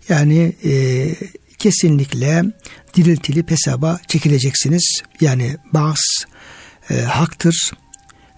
yani 0.10 0.56
e, 0.64 1.06
kesinlikle 1.58 2.44
diriltilip 2.94 3.52
hesaba 3.52 4.00
çekileceksiniz. 4.08 5.02
Yani 5.22 5.58
bazı 5.74 6.26
e, 6.90 7.02
haktır, 7.02 7.72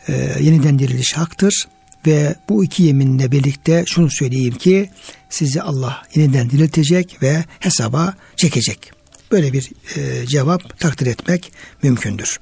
e, 0.08 0.14
yeniden 0.40 0.80
diriliş 0.80 1.14
haktır 1.14 1.68
ve 2.08 2.36
bu 2.50 2.64
iki 2.64 2.84
yeminle 2.84 3.32
birlikte 3.32 3.84
şunu 3.88 4.10
söyleyeyim 4.12 4.56
ki 4.56 4.90
sizi 5.30 5.62
Allah 5.62 6.04
yeniden 6.16 6.50
diriltecek 6.50 7.24
ve 7.24 7.44
hesaba 7.60 8.14
çekecek. 8.36 8.92
Böyle 9.32 9.54
bir 9.54 9.72
e, 9.96 10.28
cevap 10.28 10.80
takdir 10.80 11.08
etmek 11.08 11.52
mümkündür. 11.84 12.40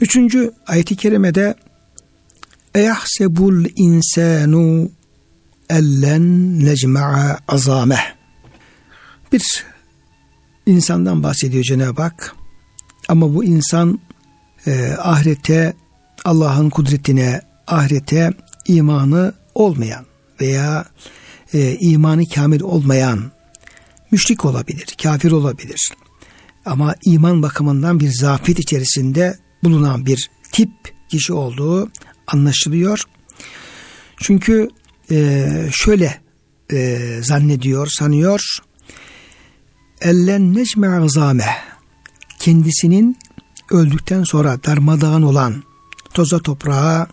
Üçüncü 0.00 0.52
ayeti 0.66 0.96
kerimede 0.96 1.54
Eyahsebul 2.74 3.64
insanu 3.76 4.90
ellen 5.72 6.58
necma'a 6.64 7.38
azameh 7.48 8.14
Bir 9.32 9.64
insandan 10.66 11.22
bahsediyor 11.22 11.64
Cenab-ı 11.64 12.02
Hak. 12.02 12.36
Ama 13.08 13.34
bu 13.34 13.44
insan 13.44 14.00
e, 14.66 14.92
ahirete, 14.98 15.74
Allah'ın 16.24 16.70
kudretine, 16.70 17.40
ahirete 17.66 18.30
imanı 18.66 19.34
olmayan 19.54 20.06
veya 20.40 20.84
e, 21.54 21.76
imanı 21.80 22.28
kamil 22.28 22.60
olmayan 22.60 23.32
müşrik 24.10 24.44
olabilir, 24.44 24.86
kafir 25.02 25.32
olabilir. 25.32 25.92
Ama 26.66 26.94
iman 27.04 27.42
bakımından 27.42 28.00
bir 28.00 28.10
zafiyet 28.10 28.58
içerisinde 28.58 29.38
bulunan 29.64 30.06
bir 30.06 30.30
tip 30.52 30.70
kişi 31.08 31.32
olduğu 31.32 31.90
anlaşılıyor. 32.26 33.02
Çünkü 34.16 34.68
e, 35.10 35.48
şöyle 35.72 36.20
e, 36.72 36.98
zannediyor, 37.22 37.86
sanıyor. 37.86 38.40
Ellen 40.00 40.54
necme 40.54 40.88
azame 40.88 41.56
kendisinin 42.38 43.18
öldükten 43.70 44.24
sonra 44.24 44.64
darmadağın 44.64 45.22
olan 45.22 45.62
toza 46.14 46.38
toprağa 46.38 47.06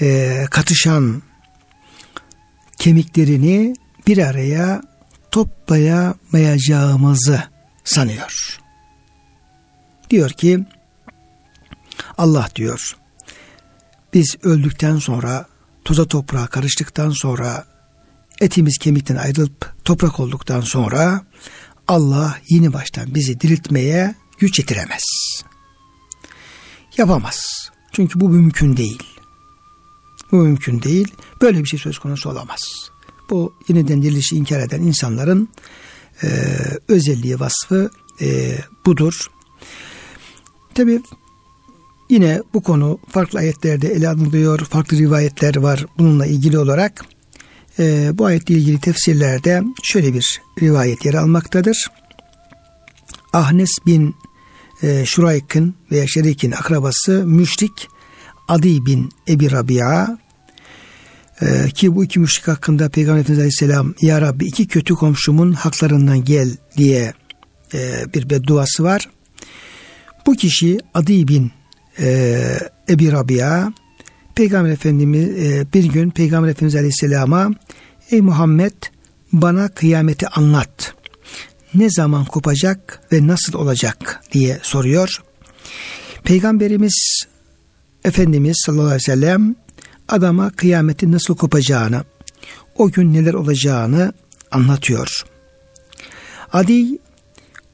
e, 0.00 0.44
katışan 0.50 1.22
kemiklerini 2.78 3.74
bir 4.06 4.18
araya 4.18 4.82
toplayamayacağımızı 5.30 7.42
sanıyor. 7.84 8.58
Diyor 10.10 10.30
ki 10.30 10.66
Allah 12.18 12.48
diyor 12.56 12.96
biz 14.14 14.36
öldükten 14.42 14.98
sonra 14.98 15.46
toza 15.86 16.04
toprağa 16.04 16.46
karıştıktan 16.46 17.10
sonra 17.10 17.66
etimiz 18.40 18.78
kemikten 18.78 19.16
ayrılıp 19.16 19.74
toprak 19.84 20.20
olduktan 20.20 20.60
sonra 20.60 21.24
Allah 21.88 22.38
yeni 22.48 22.72
baştan 22.72 23.14
bizi 23.14 23.40
diriltmeye 23.40 24.14
güç 24.38 24.58
yetiremez. 24.58 25.02
Yapamaz. 26.96 27.70
Çünkü 27.92 28.20
bu 28.20 28.28
mümkün 28.28 28.76
değil. 28.76 29.02
Bu 30.32 30.36
mümkün 30.36 30.82
değil. 30.82 31.14
Böyle 31.40 31.64
bir 31.64 31.68
şey 31.68 31.78
söz 31.78 31.98
konusu 31.98 32.30
olamaz. 32.30 32.60
Bu 33.30 33.54
yeniden 33.68 34.02
dirilişi 34.02 34.36
inkar 34.36 34.60
eden 34.60 34.82
insanların 34.82 35.48
e, 36.22 36.28
özelliği, 36.88 37.40
vasfı 37.40 37.90
e, 38.20 38.58
budur. 38.86 39.26
Tabi 40.74 41.02
Yine 42.10 42.42
bu 42.54 42.62
konu 42.62 42.98
farklı 43.08 43.38
ayetlerde 43.38 43.88
ele 43.88 44.08
alınıyor, 44.08 44.58
farklı 44.58 44.98
rivayetler 44.98 45.56
var 45.56 45.86
bununla 45.98 46.26
ilgili 46.26 46.58
olarak. 46.58 47.04
E, 47.78 48.10
bu 48.18 48.24
ayetle 48.24 48.54
ilgili 48.54 48.80
tefsirlerde 48.80 49.62
şöyle 49.82 50.14
bir 50.14 50.40
rivayet 50.62 51.04
yer 51.04 51.14
almaktadır. 51.14 51.86
Ahnes 53.32 53.70
bin 53.86 54.14
e, 54.82 55.04
Şurayk'ın 55.06 55.74
veya 55.90 56.06
Şerik'in 56.06 56.52
akrabası 56.52 57.26
müşrik 57.26 57.88
Adi 58.48 58.86
bin 58.86 59.10
Ebi 59.28 59.52
Rabia 59.52 60.18
e, 61.40 61.70
ki 61.70 61.94
bu 61.94 62.04
iki 62.04 62.20
müşrik 62.20 62.48
hakkında 62.48 62.88
Peygamber 62.88 63.20
Efendimiz 63.20 63.38
Aleyhisselam 63.38 63.94
Ya 64.00 64.20
Rabbi 64.20 64.44
iki 64.44 64.68
kötü 64.68 64.94
komşumun 64.94 65.52
haklarından 65.52 66.24
gel 66.24 66.56
diye 66.76 67.14
e, 67.74 68.04
bir 68.14 68.30
bedduası 68.30 68.84
var. 68.84 69.08
Bu 70.26 70.34
kişi 70.34 70.78
Adi 70.94 71.28
bin 71.28 71.52
e, 71.98 72.58
Ebi 72.88 73.12
Rabia 73.12 73.72
Peygamber 74.34 74.70
Efendimiz 74.70 75.28
e, 75.28 75.66
bir 75.74 75.84
gün 75.84 76.10
Peygamber 76.10 76.48
Efendimiz 76.48 76.74
Aleyhisselam'a 76.74 77.50
Ey 78.10 78.20
Muhammed 78.20 78.72
bana 79.32 79.68
kıyameti 79.68 80.28
anlat. 80.28 80.94
ne 81.74 81.90
zaman 81.90 82.24
kopacak 82.24 83.00
ve 83.12 83.26
nasıl 83.26 83.54
olacak 83.54 84.22
diye 84.32 84.58
soruyor. 84.62 85.22
Peygamberimiz 86.24 87.26
Efendimiz 88.04 88.62
sallallahu 88.66 88.86
aleyhi 88.86 89.02
ve 89.02 89.12
sellem 89.12 89.56
adama 90.08 90.50
kıyametin 90.50 91.12
nasıl 91.12 91.36
kopacağını, 91.36 92.04
o 92.76 92.90
gün 92.90 93.12
neler 93.12 93.34
olacağını 93.34 94.12
anlatıyor. 94.50 95.24
Adi 96.52 96.86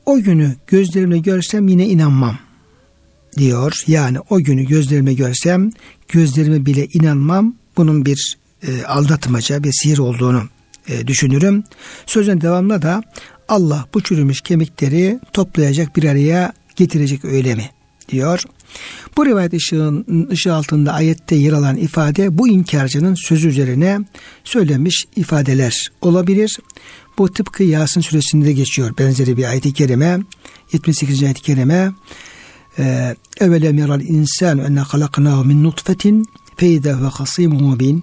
o 0.06 0.18
günü 0.18 0.56
gözlerimle 0.66 1.18
görsem 1.18 1.68
yine 1.68 1.86
inanmam 1.86 2.38
diyor. 3.36 3.72
Yani 3.86 4.18
o 4.30 4.40
günü 4.40 4.64
gözlerime 4.64 5.14
görsem 5.14 5.70
gözlerime 6.08 6.66
bile 6.66 6.86
inanmam. 6.86 7.54
Bunun 7.76 8.04
bir 8.04 8.36
e, 8.66 8.84
aldatmaca 8.84 9.64
bir 9.64 9.72
sihir 9.72 9.98
olduğunu 9.98 10.42
e, 10.88 11.06
düşünürüm. 11.06 11.64
Sözün 12.06 12.40
devamında 12.40 12.82
da 12.82 13.02
Allah 13.48 13.86
bu 13.94 14.02
çürümüş 14.02 14.40
kemikleri 14.40 15.20
toplayacak 15.32 15.96
bir 15.96 16.04
araya 16.04 16.52
getirecek 16.76 17.24
öyle 17.24 17.54
mi 17.54 17.70
diyor. 18.08 18.44
Bu 19.16 19.26
rivayet 19.26 19.54
ışığın, 19.54 20.28
ışığı 20.30 20.54
altında 20.54 20.92
ayette 20.92 21.36
yer 21.36 21.52
alan 21.52 21.76
ifade 21.76 22.38
bu 22.38 22.48
inkarcının 22.48 23.14
sözü 23.14 23.48
üzerine 23.48 23.98
söylenmiş 24.44 25.04
ifadeler 25.16 25.90
olabilir. 26.00 26.58
Bu 27.18 27.32
tıpkı 27.32 27.62
Yasin 27.62 28.00
suresinde 28.00 28.52
geçiyor 28.52 28.98
benzeri 28.98 29.36
bir 29.36 29.44
ayet-i 29.44 29.72
kerime. 29.72 30.18
78. 30.72 31.22
ayet-i 31.22 31.42
kerime 31.42 31.92
ee, 32.78 33.16
Evelem 33.40 33.78
yaral 33.78 34.00
insan 34.00 34.58
enne 34.58 34.80
halaknahu 34.80 35.44
min 35.44 35.64
nutfetin 35.64 36.24
feyde 36.56 37.02
ve 37.02 37.06
hasimun 37.06 37.62
mubin 37.62 38.02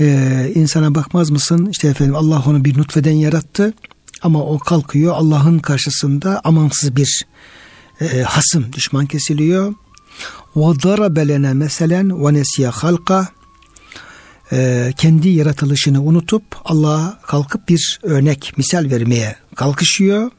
ee, 0.00 0.52
insana 0.54 0.94
bakmaz 0.94 1.30
mısın? 1.30 1.68
İşte 1.70 1.88
efendim 1.88 2.16
Allah 2.16 2.42
onu 2.46 2.64
bir 2.64 2.78
nutfeden 2.78 3.12
yarattı 3.12 3.74
ama 4.22 4.44
o 4.44 4.58
kalkıyor 4.58 5.14
Allah'ın 5.14 5.58
karşısında 5.58 6.40
amansız 6.44 6.96
bir 6.96 7.26
e, 8.00 8.22
hasım, 8.22 8.72
düşman 8.72 9.06
kesiliyor. 9.06 9.74
Ve 10.56 10.82
darabe 10.82 11.38
meselen 11.38 12.24
ve 12.24 12.34
nesiye 12.34 12.68
halka 12.68 13.28
e, 14.52 14.92
kendi 14.96 15.28
yaratılışını 15.28 16.02
unutup 16.02 16.44
Allah'a 16.64 17.20
kalkıp 17.26 17.68
bir 17.68 18.00
örnek, 18.02 18.52
misal 18.56 18.90
vermeye 18.90 19.36
kalkışıyor. 19.54 20.30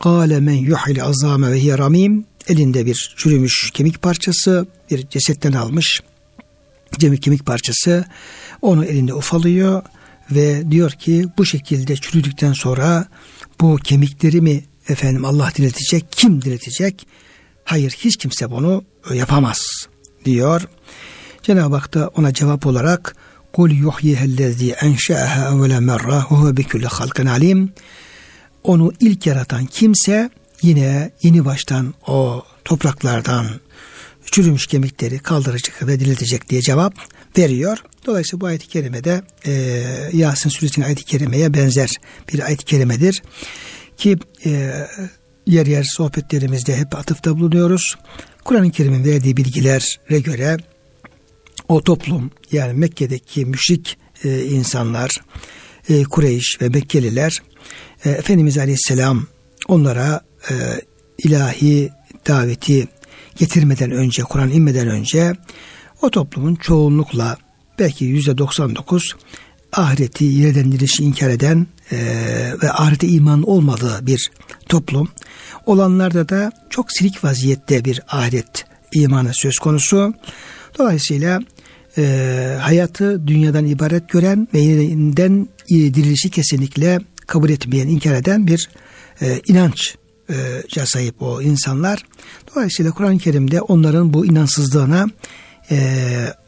Kâle 0.00 0.40
men 0.40 0.52
yuhil 0.52 1.04
azame 1.04 1.52
ve 1.52 1.60
hiye 1.60 1.78
ramim 1.78 2.24
elinde 2.48 2.86
bir 2.86 3.14
çürümüş 3.16 3.70
kemik 3.70 4.02
parçası, 4.02 4.66
bir 4.90 5.08
cesetten 5.08 5.52
almış 5.52 6.02
kemik 6.98 7.46
parçası. 7.46 8.04
Onu 8.62 8.84
elinde 8.84 9.14
ufalıyor 9.14 9.82
ve 10.30 10.70
diyor 10.70 10.90
ki 10.90 11.26
bu 11.38 11.44
şekilde 11.44 11.96
çürüdükten 11.96 12.52
sonra 12.52 13.06
bu 13.60 13.76
kemikleri 13.76 14.40
mi 14.40 14.64
efendim 14.88 15.24
Allah 15.24 15.52
diletecek 15.56 16.06
kim 16.10 16.42
diletecek 16.42 17.06
hayır 17.64 17.90
hiç 17.98 18.16
kimse 18.16 18.50
bunu 18.50 18.84
yapamaz 19.14 19.60
diyor. 20.24 20.68
Cenab-ı 21.42 21.76
Hak 21.76 21.94
da 21.94 22.08
ona 22.08 22.34
cevap 22.34 22.66
olarak 22.66 23.16
kul 23.52 23.70
yuhyihellezî 23.70 24.72
enşe'eha 24.72 25.54
evvele 25.54 25.80
merra 25.80 26.16
ve 26.16 26.20
huve 26.20 26.56
bikulli 26.56 26.86
halkın 26.86 27.26
alim 27.26 27.72
onu 28.64 28.92
ilk 29.00 29.26
yaratan 29.26 29.66
kimse 29.66 30.30
yine 30.62 31.10
yeni 31.22 31.44
baştan 31.44 31.94
o 32.06 32.44
topraklardan 32.64 33.46
çürümüş 34.30 34.66
kemikleri 34.66 35.18
kaldıracak 35.18 35.86
ve 35.86 36.00
diletecek 36.00 36.50
diye 36.50 36.62
cevap 36.62 36.94
veriyor. 37.38 37.78
Dolayısıyla 38.06 38.40
bu 38.40 38.46
ayet-i 38.46 38.68
kerimede 38.68 39.22
e, 39.46 39.52
Yasin 40.12 40.50
suresinin 40.50 40.86
ayet-i 40.86 41.04
kerimeye 41.04 41.54
benzer 41.54 41.90
bir 42.32 42.46
ayet-i 42.46 42.64
kerimedir. 42.64 43.22
Ki 43.96 44.18
e, 44.46 44.72
yer 45.46 45.66
yer 45.66 45.84
sohbetlerimizde 45.84 46.76
hep 46.76 46.98
atıfta 46.98 47.38
bulunuyoruz. 47.38 47.96
Kur'an-ı 48.44 48.70
Kerim'in 48.70 49.04
verdiği 49.04 49.36
bilgilere 49.36 50.20
göre 50.20 50.56
o 51.68 51.82
toplum 51.82 52.30
yani 52.52 52.72
Mekke'deki 52.72 53.46
müşrik 53.46 53.98
e, 54.24 54.44
insanlar, 54.44 55.10
e, 55.88 56.02
Kureyş 56.02 56.58
ve 56.60 56.68
Mekkeliler 56.68 57.42
e, 58.04 58.10
Efendimiz 58.10 58.58
Aleyhisselam 58.58 59.26
onlara 59.68 60.20
e, 60.50 60.54
ilahi 61.18 61.90
daveti 62.26 62.88
getirmeden 63.36 63.90
önce, 63.90 64.22
Kur'an 64.22 64.50
inmeden 64.50 64.88
önce 64.88 65.34
o 66.02 66.10
toplumun 66.10 66.54
çoğunlukla 66.54 67.36
belki 67.78 68.04
yüzde 68.04 68.38
99 68.38 69.16
ahireti 69.72 70.24
yeniden 70.24 70.72
dirilişi 70.72 71.04
inkar 71.04 71.30
eden 71.30 71.66
e, 71.92 71.96
ve 72.62 72.72
ahirete 72.72 73.08
iman 73.08 73.42
olmadığı 73.42 74.06
bir 74.06 74.30
toplum. 74.68 75.08
Olanlarda 75.66 76.28
da 76.28 76.52
çok 76.70 76.92
silik 76.92 77.24
vaziyette 77.24 77.84
bir 77.84 78.00
ahiret 78.08 78.64
imanı 78.92 79.30
söz 79.34 79.58
konusu. 79.58 80.14
Dolayısıyla 80.78 81.40
e, 81.98 82.56
hayatı 82.60 83.26
dünyadan 83.26 83.66
ibaret 83.66 84.08
gören 84.08 84.48
ve 84.54 84.58
yeniden 84.58 85.48
dirilişi 85.70 86.30
kesinlikle 86.30 86.98
kabul 87.30 87.50
etmeyen, 87.50 87.88
inkar 87.88 88.14
eden 88.14 88.46
bir 88.46 88.68
e, 89.20 89.40
inanç 89.46 89.94
e, 90.76 90.86
sahip 90.86 91.22
o 91.22 91.42
insanlar. 91.42 92.04
Dolayısıyla 92.54 92.92
Kur'an-ı 92.92 93.18
Kerim'de 93.18 93.60
onların 93.60 94.14
bu 94.14 94.26
inansızlığına 94.26 95.06
e, 95.70 95.78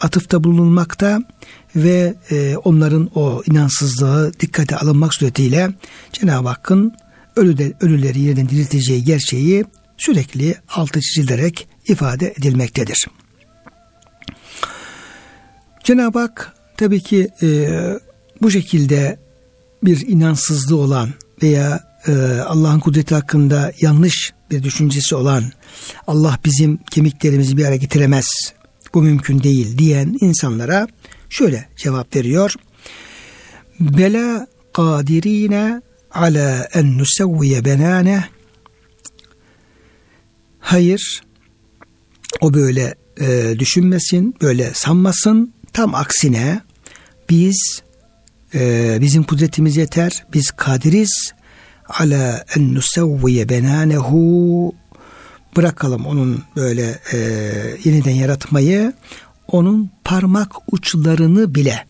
atıfta 0.00 0.44
bulunmakta 0.44 1.20
ve 1.76 2.14
e, 2.30 2.56
onların 2.56 3.10
o 3.14 3.42
inansızlığı 3.46 4.32
dikkate 4.40 4.76
alınmak 4.76 5.14
suretiyle 5.14 5.70
Cenab-ı 6.12 6.48
Hakk'ın 6.48 6.92
ölüde, 7.36 7.72
ölüleri 7.80 8.20
yerden 8.20 8.48
dirilteceği 8.48 9.04
gerçeği 9.04 9.64
sürekli 9.96 10.56
altı 10.68 11.00
çizilerek 11.00 11.68
ifade 11.88 12.34
edilmektedir. 12.38 13.06
Cenab-ı 15.84 16.18
Hak 16.18 16.52
tabii 16.76 17.00
ki 17.00 17.28
e, 17.42 17.68
bu 18.42 18.50
şekilde 18.50 19.21
bir 19.82 20.08
inansızlığı 20.08 20.76
olan 20.76 21.10
veya 21.42 21.80
e, 22.06 22.12
Allah'ın 22.46 22.80
kudreti 22.80 23.14
hakkında 23.14 23.72
yanlış 23.80 24.32
bir 24.50 24.62
düşüncesi 24.62 25.14
olan 25.14 25.44
Allah 26.06 26.38
bizim 26.44 26.76
kemiklerimizi 26.76 27.56
bir 27.56 27.64
araya 27.64 27.76
getiremez 27.76 28.26
bu 28.94 29.02
mümkün 29.02 29.42
değil 29.42 29.78
diyen 29.78 30.16
insanlara 30.20 30.88
şöyle 31.30 31.68
cevap 31.76 32.16
veriyor. 32.16 32.54
Bela 33.80 34.46
kadirine 34.72 35.82
ala 36.10 36.68
en 36.74 36.98
nusevviye 36.98 37.64
benane 37.64 38.24
Hayır 40.62 41.22
o 42.40 42.54
böyle 42.54 42.94
e, 43.20 43.54
düşünmesin, 43.58 44.34
böyle 44.42 44.70
sanmasın. 44.74 45.54
Tam 45.72 45.94
aksine 45.94 46.60
biz 47.30 47.82
e, 48.54 48.98
bizim 49.00 49.22
kudretimiz 49.22 49.76
yeter. 49.76 50.24
Biz 50.32 50.50
kadiriz. 50.50 51.32
Ala 51.88 52.44
en 52.56 52.74
nusevviye 52.74 53.48
benanehu 53.48 54.74
bırakalım 55.56 56.06
onun 56.06 56.42
böyle 56.56 56.98
e, 57.12 57.18
yeniden 57.84 58.14
yaratmayı. 58.14 58.92
Onun 59.48 59.90
parmak 60.04 60.52
uçlarını 60.72 61.54
bile. 61.54 61.86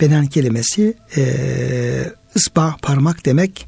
Benan 0.00 0.26
kelimesi 0.26 0.94
e, 1.16 1.24
ısba 2.36 2.76
parmak 2.82 3.26
demek. 3.26 3.66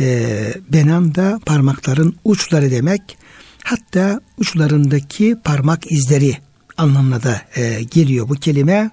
E, 0.00 0.28
benan 0.72 1.14
da 1.14 1.40
parmakların 1.46 2.16
uçları 2.24 2.70
demek. 2.70 3.18
Hatta 3.64 4.20
uçlarındaki 4.38 5.36
parmak 5.44 5.92
izleri 5.92 6.38
anlamına 6.76 7.22
da 7.22 7.42
e, 7.56 7.82
geliyor 7.82 8.28
bu 8.28 8.34
kelime 8.34 8.90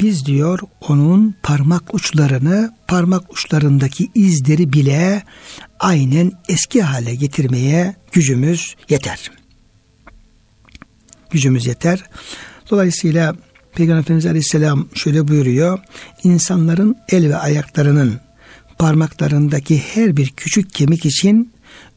biz 0.00 0.26
diyor 0.26 0.58
onun 0.88 1.34
parmak 1.42 1.94
uçlarını, 1.94 2.74
parmak 2.88 3.32
uçlarındaki 3.32 4.10
izleri 4.14 4.72
bile 4.72 5.22
aynen 5.80 6.32
eski 6.48 6.82
hale 6.82 7.14
getirmeye 7.14 7.94
gücümüz 8.12 8.76
yeter. 8.88 9.30
Gücümüz 11.30 11.66
yeter. 11.66 12.04
Dolayısıyla 12.70 13.36
Peygamber 13.74 14.00
Efendimiz 14.00 14.26
Aleyhisselam 14.26 14.88
şöyle 14.94 15.28
buyuruyor. 15.28 15.78
İnsanların 16.24 16.96
el 17.08 17.28
ve 17.28 17.36
ayaklarının 17.36 18.20
parmaklarındaki 18.78 19.78
her 19.78 20.16
bir 20.16 20.30
küçük 20.30 20.74
kemik 20.74 21.06
için 21.06 21.52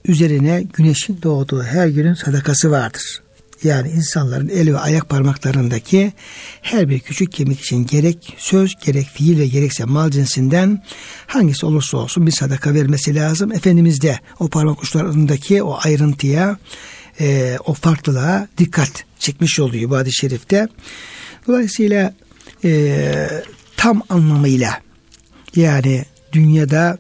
üzerine 0.06 0.63
güneşin 0.73 1.19
doğduğu 1.23 1.63
her 1.63 1.88
günün 1.88 2.13
sadakası 2.13 2.71
vardır 2.71 3.23
yani 3.65 3.89
insanların 3.89 4.49
el 4.49 4.73
ve 4.73 4.80
ayak 4.80 5.10
parmaklarındaki 5.10 6.13
her 6.62 6.89
bir 6.89 6.99
küçük 6.99 7.32
kemik 7.32 7.60
için 7.60 7.86
gerek 7.86 8.34
söz 8.38 8.76
gerek 8.86 9.08
fiil 9.08 9.39
ve 9.39 9.47
gerekse 9.47 9.86
mal 9.86 10.12
cinsinden 10.12 10.84
hangisi 11.28 11.65
olursa 11.65 11.97
olsun 11.97 12.28
bir 12.28 12.32
sadaka 12.32 12.73
vermesi 12.73 13.15
lazım. 13.15 13.52
Efendimiz 13.52 14.02
de 14.02 14.19
o 14.39 14.47
parmak 14.47 14.84
uçlarındaki 14.84 15.63
o 15.63 15.80
ayrıntıya 15.84 16.58
e, 17.19 17.58
o 17.65 17.73
farklılığa 17.73 18.47
dikkat 18.58 19.06
çekmiş 19.19 19.60
oluyor 19.60 19.89
bu 19.89 19.97
hadis-i 19.97 20.19
şerifte. 20.19 20.67
Dolayısıyla 21.47 22.13
e, 22.63 23.30
tam 23.78 24.02
anlamıyla 24.10 24.82
yani 25.56 26.06
dünyada 26.34 26.97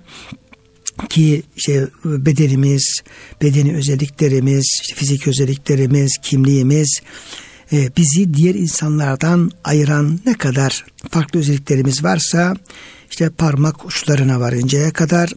ki 1.09 1.43
işte 1.57 1.87
bedenimiz, 2.05 3.01
bedeni 3.41 3.75
özelliklerimiz, 3.75 4.79
işte 4.81 4.95
fizik 4.95 5.27
özelliklerimiz, 5.27 6.17
kimliğimiz 6.21 7.01
e, 7.73 7.89
bizi 7.97 8.33
diğer 8.33 8.55
insanlardan 8.55 9.51
ayıran 9.63 10.19
ne 10.25 10.33
kadar 10.33 10.85
farklı 11.09 11.39
özelliklerimiz 11.39 12.03
varsa 12.03 12.55
işte 13.11 13.29
parmak 13.29 13.85
uçlarına 13.85 14.39
varıncaya 14.39 14.93
kadar 14.93 15.29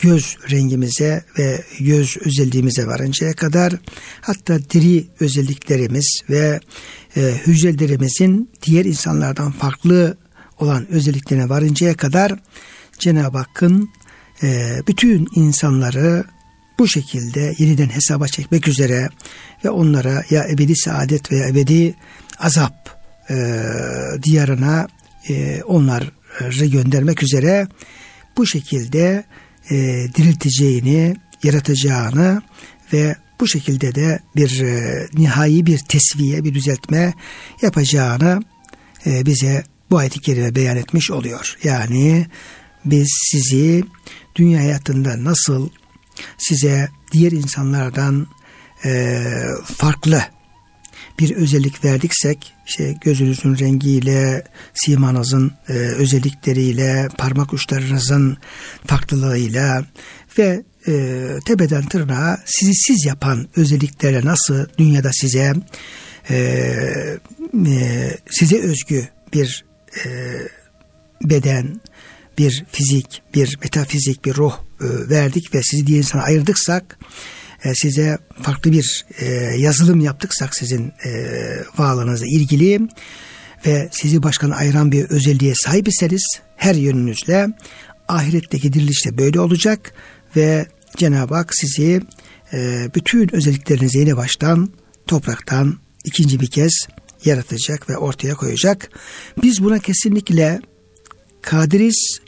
göz 0.00 0.36
rengimize 0.50 1.24
ve 1.38 1.64
göz 1.80 2.16
özelliğimize 2.24 2.86
varıncaya 2.86 3.32
kadar 3.32 3.72
hatta 4.20 4.58
diri 4.70 5.04
özelliklerimiz 5.20 6.20
ve 6.30 6.60
e, 7.16 7.20
hücrelerimizin 7.46 8.50
diğer 8.62 8.84
insanlardan 8.84 9.52
farklı 9.52 10.16
olan 10.58 10.92
özelliklerine 10.92 11.48
varıncaya 11.48 11.94
kadar 11.94 12.32
Cenab-ı 12.98 13.38
Hakk'ın 13.38 13.82
e, 13.82 14.03
bütün 14.88 15.28
insanları 15.34 16.24
bu 16.78 16.88
şekilde 16.88 17.54
yeniden 17.58 17.88
hesaba 17.88 18.28
çekmek 18.28 18.68
üzere 18.68 19.08
ve 19.64 19.70
onlara 19.70 20.24
ya 20.30 20.48
ebedi 20.48 20.76
saadet 20.76 21.32
veya 21.32 21.48
ebedi 21.48 21.94
azap 22.38 23.00
e, 23.30 23.36
diyarına 24.22 24.88
e, 25.28 25.62
onları 25.62 26.66
göndermek 26.66 27.22
üzere 27.22 27.68
bu 28.36 28.46
şekilde 28.46 29.24
e, 29.70 29.74
dirilteceğini, 30.14 31.16
yaratacağını 31.42 32.42
ve 32.92 33.16
bu 33.40 33.48
şekilde 33.48 33.94
de 33.94 34.18
bir 34.36 34.60
e, 34.60 35.06
nihai 35.14 35.66
bir 35.66 35.78
tesviye, 35.78 36.44
bir 36.44 36.54
düzeltme 36.54 37.14
yapacağını 37.62 38.42
e, 39.06 39.26
bize 39.26 39.64
bu 39.90 39.98
ayet-i 39.98 40.20
kerime 40.20 40.54
beyan 40.54 40.76
etmiş 40.76 41.10
oluyor. 41.10 41.56
Yani 41.64 42.26
biz 42.84 43.08
sizi 43.30 43.84
dünya 44.36 44.60
hayatında 44.60 45.24
nasıl 45.24 45.68
size 46.38 46.88
diğer 47.12 47.32
insanlardan 47.32 48.26
e, 48.84 49.22
farklı 49.64 50.22
bir 51.18 51.36
özellik 51.36 51.84
verdiksek 51.84 52.52
işte 52.66 52.96
gözünüzün 53.00 53.58
rengiyle, 53.58 54.44
simanızın 54.74 55.52
e, 55.68 55.72
özellikleriyle, 55.72 57.08
parmak 57.18 57.52
uçlarınızın 57.52 58.36
farklılığıyla 58.86 59.84
ve 60.38 60.62
e, 60.88 61.24
tepeden 61.46 61.86
tırnağa 61.86 62.38
sizi 62.46 62.74
siz 62.74 63.06
yapan 63.06 63.48
özelliklerle 63.56 64.24
nasıl 64.24 64.66
dünyada 64.78 65.10
size 65.12 65.54
e, 66.30 66.36
e, 67.66 68.10
size 68.30 68.60
özgü 68.60 69.08
bir 69.32 69.64
e, 70.04 70.08
beden, 71.22 71.80
bir 72.38 72.64
fizik, 72.72 73.22
bir 73.34 73.58
metafizik, 73.62 74.24
bir 74.24 74.34
ruh 74.34 74.54
e, 74.80 75.10
verdik 75.10 75.54
ve 75.54 75.62
sizi 75.62 75.86
diğer 75.86 75.98
insana 75.98 76.22
ayırdıksak 76.22 76.98
e, 77.64 77.74
size 77.74 78.18
farklı 78.42 78.72
bir 78.72 79.04
e, 79.18 79.26
yazılım 79.58 80.00
yaptıksak 80.00 80.56
sizin 80.56 80.92
e, 81.04 81.10
varlığınızla 81.78 82.26
ilgili 82.26 82.80
ve 83.66 83.88
sizi 83.92 84.22
başkan 84.22 84.50
ayıran 84.50 84.92
bir 84.92 85.04
özelliğe 85.04 85.54
sahip 85.56 85.88
iseniz 85.88 86.40
her 86.56 86.74
yönünüzle 86.74 87.48
ahiretteki 88.08 88.72
dirilişte 88.72 89.18
böyle 89.18 89.40
olacak 89.40 89.94
ve 90.36 90.66
Cenab-ı 90.96 91.34
Hak 91.34 91.54
sizi 91.54 92.00
e, 92.52 92.88
bütün 92.94 93.34
özelliklerinizi 93.34 93.98
yeni 93.98 94.16
baştan 94.16 94.72
topraktan 95.06 95.78
ikinci 96.04 96.40
bir 96.40 96.46
kez 96.46 96.72
yaratacak 97.24 97.90
ve 97.90 97.96
ortaya 97.96 98.34
koyacak. 98.34 98.90
Biz 99.42 99.64
buna 99.64 99.78
kesinlikle 99.78 100.60
kadiriz 101.42 102.18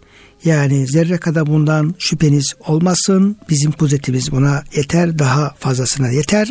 yani 0.45 0.87
zerre 0.87 1.19
kadar 1.19 1.47
bundan 1.47 1.95
şüpheniz 1.99 2.55
olmasın. 2.67 3.37
Bizim 3.49 3.73
kudretimiz 3.73 4.33
buna 4.33 4.65
yeter. 4.77 5.19
Daha 5.19 5.55
fazlasına 5.59 6.11
yeter. 6.11 6.49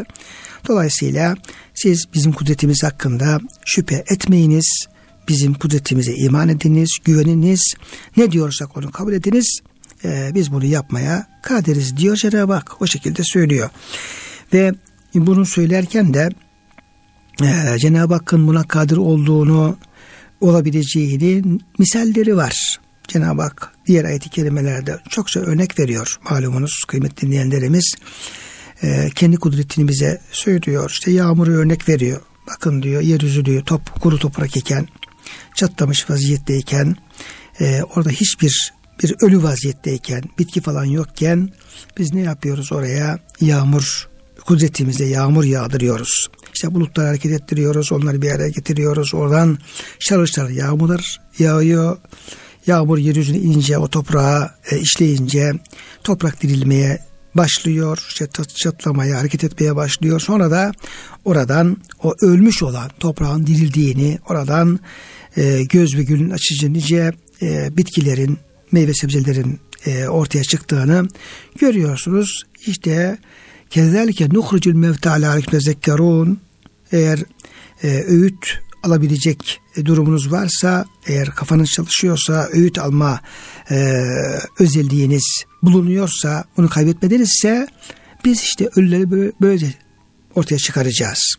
Dolayısıyla 0.67 1.36
siz 1.74 2.06
bizim 2.13 2.32
kudretimiz 2.32 2.84
hakkında 2.84 3.39
şüphe 3.65 4.04
etmeyiniz. 4.08 4.88
Bizim 5.28 5.54
kudretimize 5.54 6.13
iman 6.13 6.50
ediniz, 6.50 6.89
güveniniz. 7.04 7.74
Ne 8.17 8.32
diyorsak 8.32 8.78
onu 8.78 8.91
kabul 8.91 9.13
ediniz. 9.13 9.60
Ee, 10.06 10.32
biz 10.36 10.52
bunu 10.52 10.65
yapmaya 10.65 11.28
kaderiz 11.43 11.98
diyor 11.98 12.15
Cenab-ı 12.15 12.54
Hak. 12.54 12.82
O 12.82 12.88
şekilde 12.88 13.24
söylüyor. 13.24 13.69
Ve 14.54 14.74
bunu 15.15 15.45
söylerken 15.45 16.13
de 16.13 16.30
e, 17.43 17.80
Cenab-ı 17.80 18.13
Hakk'ın 18.13 18.48
buna 18.48 18.63
kadir 18.63 18.98
olduğunu 18.98 19.78
olabileceğini 20.41 21.60
misalleri 21.80 22.38
var. 22.38 22.80
Cenab-ı 23.08 23.41
Hak 23.41 23.72
diğer 23.88 24.06
ayet-i 24.06 24.30
kerimelerde 24.30 25.00
çokça 25.10 25.39
örnek 25.39 25.80
veriyor 25.80 26.20
malumunuz 26.30 26.84
kıymetli 26.88 27.28
dinleyenlerimiz. 27.28 27.96
E, 28.84 29.10
kendi 29.15 29.38
kudretini 29.38 29.88
bize 29.88 30.22
söylüyor. 30.32 30.89
İşte 30.89 31.12
yağmuru 31.12 31.52
örnek 31.52 31.89
veriyor. 31.89 32.22
Bakın 32.48 32.84
diyor 32.84 33.02
yeryüzü 33.02 33.46
diyor 33.46 33.63
top, 33.65 34.02
kuru 34.02 34.20
toprak 34.20 34.58
iken 34.58 34.88
çatlamış 35.56 36.10
vaziyetteyken 36.10 36.96
e, 37.60 37.82
orada 37.96 38.10
hiçbir 38.10 38.74
bir 39.04 39.15
ölü 39.22 39.44
vaziyetteyken 39.44 40.24
bitki 40.39 40.62
falan 40.62 40.86
yokken 40.86 41.50
biz 41.98 42.13
ne 42.13 42.22
yapıyoruz 42.22 42.72
oraya 42.72 43.20
yağmur 43.41 44.10
kudretimizle 44.46 45.06
yağmur 45.06 45.44
yağdırıyoruz. 45.44 46.28
İşte 46.54 46.74
bulutları 46.74 47.08
hareket 47.08 47.32
ettiriyoruz, 47.32 47.91
onları 47.91 48.22
bir 48.22 48.32
araya 48.32 48.50
getiriyoruz. 48.50 49.13
Oradan 49.13 49.58
şarıl 50.00 50.50
yağmurlar 50.50 51.22
yağıyor. 51.39 51.98
Yağmur 52.67 52.97
yeryüzüne 52.97 53.38
ince 53.38 53.78
o 53.78 53.88
toprağa 53.88 54.56
e, 54.71 54.80
işleyince 54.80 55.54
toprak 56.04 56.43
dirilmeye 56.43 56.99
başlıyor. 57.36 58.13
Çatlamaya, 58.56 59.19
hareket 59.19 59.43
etmeye 59.43 59.75
başlıyor. 59.75 60.19
Sonra 60.19 60.51
da 60.51 60.71
oradan 61.25 61.78
o 62.04 62.13
ölmüş 62.21 62.63
olan 62.63 62.91
toprağın 62.99 63.47
dirildiğini, 63.47 64.19
oradan 64.30 64.80
e, 65.38 65.63
göz 65.63 65.97
ve 65.97 66.04
gülün 66.04 66.30
açıcı 66.30 66.73
nice 66.73 67.13
e, 67.41 67.78
bitkilerin, 67.78 68.38
meyve 68.71 68.93
sebzelerin 68.93 69.60
e, 69.86 70.08
ortaya 70.08 70.43
çıktığını 70.43 71.08
görüyorsunuz. 71.60 72.43
İşte 72.67 73.17
kezalike 73.69 74.30
nuhrucul 74.30 74.73
mevta 74.73 75.12
ala 75.12 75.39
zekkerun 75.60 76.39
eğer 76.91 77.19
e, 77.84 78.04
öğüt 78.08 78.64
alabilecek 78.86 79.62
durumunuz 79.86 80.32
varsa 80.32 80.86
eğer 81.08 81.30
kafanız 81.30 81.69
çalışıyorsa 81.69 82.48
öğüt 82.54 82.80
alma 82.80 83.19
e, 83.71 83.76
özelliğiniz 84.60 85.43
bulunuyorsa 85.63 86.43
bunu 86.58 86.69
kaybetmedinizse 86.69 87.67
biz 88.26 88.41
işte 88.41 88.69
ölüleri 88.76 89.32
böyle 89.41 89.74
ortaya 90.36 90.58
çıkaracağız. 90.58 91.36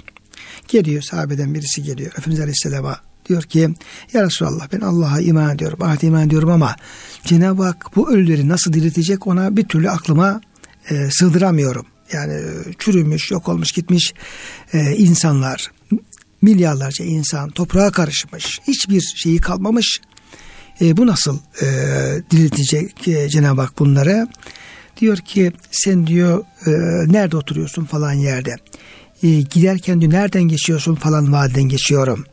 Geliyor 0.69 1.03
sahabeden 1.03 1.55
birisi 1.55 1.83
geliyor 1.83 2.11
Efendimiz 2.19 2.41
Aleyhisselam'a 2.41 3.01
diyor 3.29 3.43
ki 3.43 3.69
ya 4.13 4.23
Resulallah 4.23 4.69
ben 4.73 4.81
Allah'a 4.81 5.21
iman 5.21 5.55
ediyorum 5.55 5.83
ahirete 5.83 6.07
iman 6.07 6.27
ediyorum 6.27 6.51
ama 6.51 6.77
Cenab-ı 7.25 7.63
Hak 7.63 7.97
bu 7.97 8.11
ölüleri 8.11 8.49
nasıl 8.49 8.73
diriltecek 8.73 9.27
ona 9.27 9.57
bir 9.57 9.69
türlü 9.69 9.91
aklıma 9.91 10.41
e, 10.91 11.11
sığdıramıyorum. 11.11 11.87
Yani 12.13 12.43
çürümüş, 12.79 13.31
yok 13.31 13.49
olmuş, 13.49 13.73
gitmiş 13.73 14.15
e, 14.73 14.97
insanlar, 14.97 15.71
milyarlarca 16.43 17.05
insan 17.05 17.51
toprağa 17.51 17.91
karışmış, 17.91 18.61
hiçbir 18.67 19.01
şeyi 19.01 19.39
kalmamış. 19.39 20.01
E, 20.81 20.97
bu 20.97 21.07
nasıl 21.07 21.39
e, 21.63 21.67
diriltecek 22.31 23.09
e, 23.09 23.29
Cenab-ı 23.29 23.61
Hak 23.61 23.79
bunları? 23.79 24.29
Diyor 25.01 25.19
ki 25.19 25.53
sen 25.71 26.07
diyor 26.07 26.45
e, 26.67 26.71
nerede 27.13 27.37
oturuyorsun 27.37 27.85
falan 27.85 28.13
yerde. 28.13 28.57
E, 29.23 29.29
giderken 29.29 30.01
diyor 30.01 30.13
nereden 30.13 30.43
geçiyorsun 30.43 30.95
falan 30.95 31.33
vadiden 31.33 31.63
geçiyorum. 31.63 32.25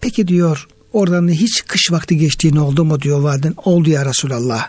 Peki 0.00 0.28
diyor 0.28 0.68
Oradan 0.92 1.28
hiç 1.28 1.64
kış 1.66 1.92
vakti 1.92 2.16
geçtiğini 2.16 2.60
oldu 2.60 2.84
mu 2.84 3.00
diyor 3.00 3.20
vadiden. 3.20 3.54
Oldu 3.64 3.90
ya 3.90 4.06
Resulallah. 4.06 4.68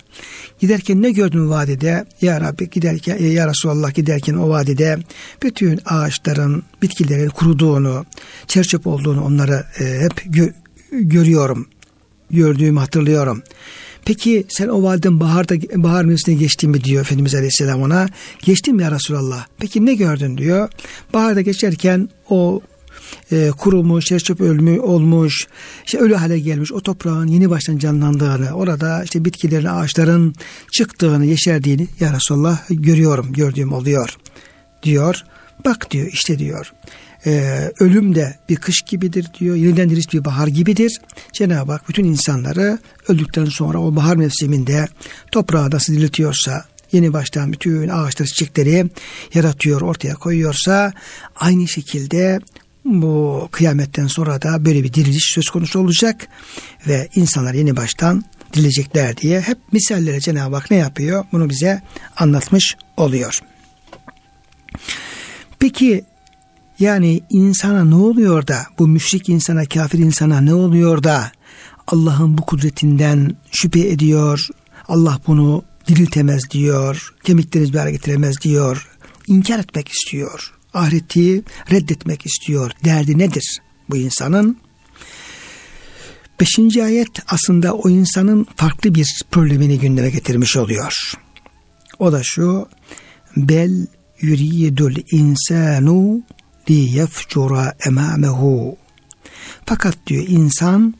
Giderken 0.60 1.02
ne 1.02 1.12
gördün 1.12 1.50
vadide? 1.50 2.06
Ya 2.22 2.42
Rabbi 2.42 2.70
giderken 2.70 3.18
ya 3.18 3.48
Resulallah 3.48 3.94
giderken 3.94 4.34
o 4.34 4.50
vadide 4.50 4.98
bütün 5.44 5.80
ağaçların, 5.86 6.64
bitkilerin 6.82 7.30
kuruduğunu, 7.30 8.06
çerçöp 8.48 8.88
olduğunu 8.88 9.24
onları 9.24 9.66
e, 9.80 10.00
hep 10.00 10.26
gö- 10.26 10.54
görüyorum. 10.92 11.68
Gördüğümü 12.32 12.80
hatırlıyorum. 12.80 13.44
Peki 14.06 14.46
sen 14.50 14.68
o 14.68 14.84
vadiden 14.84 15.20
baharda 15.20 15.56
bahar 15.84 16.06
mevsimine 16.06 16.40
geçtin 16.40 16.70
mi 16.70 16.84
diyor 16.84 17.02
Efendimiz 17.02 17.36
Aleyhisselam 17.36 17.82
ona. 17.82 18.08
Geçtim 18.42 18.80
ya 18.80 18.92
Resulallah. 18.92 19.46
Peki 19.60 19.86
ne 19.86 19.94
gördün 19.94 20.38
diyor. 20.38 20.70
Baharda 21.14 21.42
geçerken 21.42 22.10
o 22.30 22.62
e, 23.32 23.50
kurumuş, 23.58 24.06
çöp 24.06 24.42
ölmü 24.42 24.80
olmuş, 24.80 25.48
işte 25.86 25.98
ölü 25.98 26.16
hale 26.16 26.40
gelmiş 26.40 26.72
o 26.72 26.82
toprağın 26.82 27.28
yeni 27.28 27.50
baştan 27.50 27.78
canlandığını, 27.78 28.52
orada 28.52 29.04
işte 29.04 29.26
bitkilerin, 29.26 29.66
ağaçların 29.66 30.36
çıktığını, 30.72 31.26
yeşerdiğini 31.26 31.88
ya 32.00 32.14
Resulallah 32.14 32.60
görüyorum, 32.70 33.34
gördüğüm 33.34 33.74
oluyor 33.74 34.18
diyor. 34.84 35.24
Bak 35.66 35.92
diyor 35.92 36.08
işte 36.08 36.40
diyor. 36.40 36.74
Ee, 37.26 37.72
ölüm 37.80 38.16
de 38.16 38.40
bir 38.50 38.56
kış 38.56 38.82
gibidir 38.82 39.28
diyor. 39.40 39.56
Yeniden 39.56 39.90
diriş 39.90 40.14
bir 40.14 40.26
bahar 40.26 40.48
gibidir. 40.48 41.02
Cenab-ı 41.34 41.72
Hak 41.72 41.90
bütün 41.90 42.04
insanları 42.04 42.80
öldükten 43.08 43.46
sonra 43.46 43.80
o 43.80 43.96
bahar 43.96 44.16
mevsiminde 44.16 44.88
toprağa 45.32 45.70
nasıl 45.70 45.94
diriltiyorsa 45.94 46.66
yeni 46.92 47.14
baştan 47.14 47.52
bütün 47.52 47.90
ağaçları 47.90 48.30
çiçekleri 48.30 48.90
yaratıyor 49.34 49.82
ortaya 49.82 50.16
koyuyorsa 50.16 50.94
aynı 51.36 51.68
şekilde 51.68 52.40
bu 52.86 53.48
kıyametten 53.52 54.08
sonra 54.08 54.42
da 54.42 54.66
böyle 54.66 54.84
bir 54.84 54.94
diriliş 54.94 55.32
söz 55.36 55.50
konusu 55.50 55.80
olacak 55.80 56.28
ve 56.88 57.10
insanlar 57.16 57.54
yeni 57.54 57.78
baştan 57.78 58.24
dirilecekler 58.54 59.18
diye 59.18 59.42
hep 59.42 59.58
misallere 59.72 60.20
Cenab-ı 60.20 60.56
Hak 60.56 60.72
ne 60.72 60.78
yapıyor? 60.78 61.26
Bunu 61.32 61.50
bize 61.50 61.82
anlatmış 62.18 62.76
oluyor. 62.98 63.40
Peki 65.60 66.04
yani 66.80 67.22
insana 67.30 67.86
ne 67.86 67.96
oluyor 67.96 68.48
da 68.48 68.66
bu 68.80 68.88
müşrik 68.88 69.30
insana 69.30 69.66
kafir 69.66 70.00
insana 70.00 70.42
ne 70.42 70.54
oluyor 70.54 71.04
da 71.04 71.32
Allah'ın 71.88 72.38
bu 72.38 72.42
kudretinden 72.42 73.36
şüphe 73.52 73.80
ediyor. 73.80 74.48
Allah 74.88 75.20
bunu 75.28 75.64
diriltemez 75.88 76.52
diyor. 76.52 77.14
Kemikleriniz 77.24 77.74
bir 77.74 77.88
getiremez 77.88 78.42
diyor. 78.42 78.88
İnkar 79.28 79.60
etmek 79.60 79.90
istiyor. 79.90 80.61
Ahireti 80.74 81.44
reddetmek 81.72 82.26
istiyor. 82.26 82.72
Derdi 82.86 83.18
nedir 83.18 83.62
bu 83.90 83.98
insanın? 83.98 84.58
Beşinci 86.40 86.84
ayet 86.84 87.10
aslında 87.28 87.74
o 87.74 87.90
insanın 87.90 88.48
farklı 88.56 88.96
bir 88.96 89.22
problemini 89.32 89.80
gündeme 89.80 90.10
getirmiş 90.10 90.58
oluyor. 90.58 91.14
O 92.00 92.12
da 92.12 92.22
şu. 92.24 92.70
Bel 93.38 93.88
yuridul 94.22 94.96
insanu 95.12 96.24
li 96.70 96.74
yefcura 96.74 97.76
emamehu. 97.88 98.78
Fakat 99.66 99.98
diyor 100.08 100.26
insan 100.28 100.94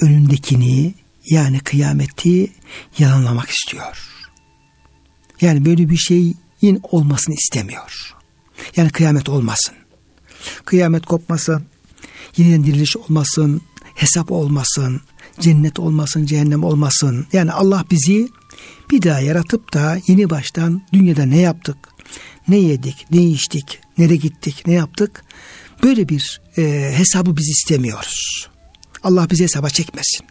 önündekini 0.00 0.94
yani 1.30 1.60
kıyameti 1.60 2.52
yalanlamak 2.98 3.50
istiyor. 3.50 4.08
Yani 5.40 5.64
böyle 5.64 5.88
bir 5.88 5.96
şeyin 5.96 6.80
olmasını 6.82 7.34
istemiyor. 7.34 8.14
Yani 8.76 8.90
kıyamet 8.90 9.28
olmasın. 9.28 9.74
Kıyamet 10.64 11.06
kopmasın. 11.06 11.62
Yeniden 12.36 12.64
diriliş 12.64 12.96
olmasın. 12.96 13.62
Hesap 13.94 14.32
olmasın. 14.32 15.00
Cennet 15.40 15.78
olmasın, 15.78 16.26
cehennem 16.26 16.64
olmasın. 16.64 17.26
Yani 17.32 17.52
Allah 17.52 17.84
bizi 17.90 18.28
bir 18.90 19.02
daha 19.02 19.20
yaratıp 19.20 19.74
da 19.74 19.98
yeni 20.06 20.30
baştan 20.30 20.82
dünyada 20.92 21.24
ne 21.24 21.38
yaptık? 21.38 21.76
Ne 22.48 22.56
yedik, 22.56 23.06
ne 23.10 23.24
içtik, 23.24 23.80
nereye 23.98 24.16
gittik, 24.16 24.62
ne 24.66 24.72
yaptık? 24.72 25.24
Böyle 25.82 26.08
bir 26.08 26.40
e, 26.58 26.92
hesabı 26.96 27.36
biz 27.36 27.48
istemiyoruz. 27.48 28.48
Allah 29.02 29.30
bizi 29.30 29.44
hesaba 29.44 29.70
çekmesin. 29.70 30.26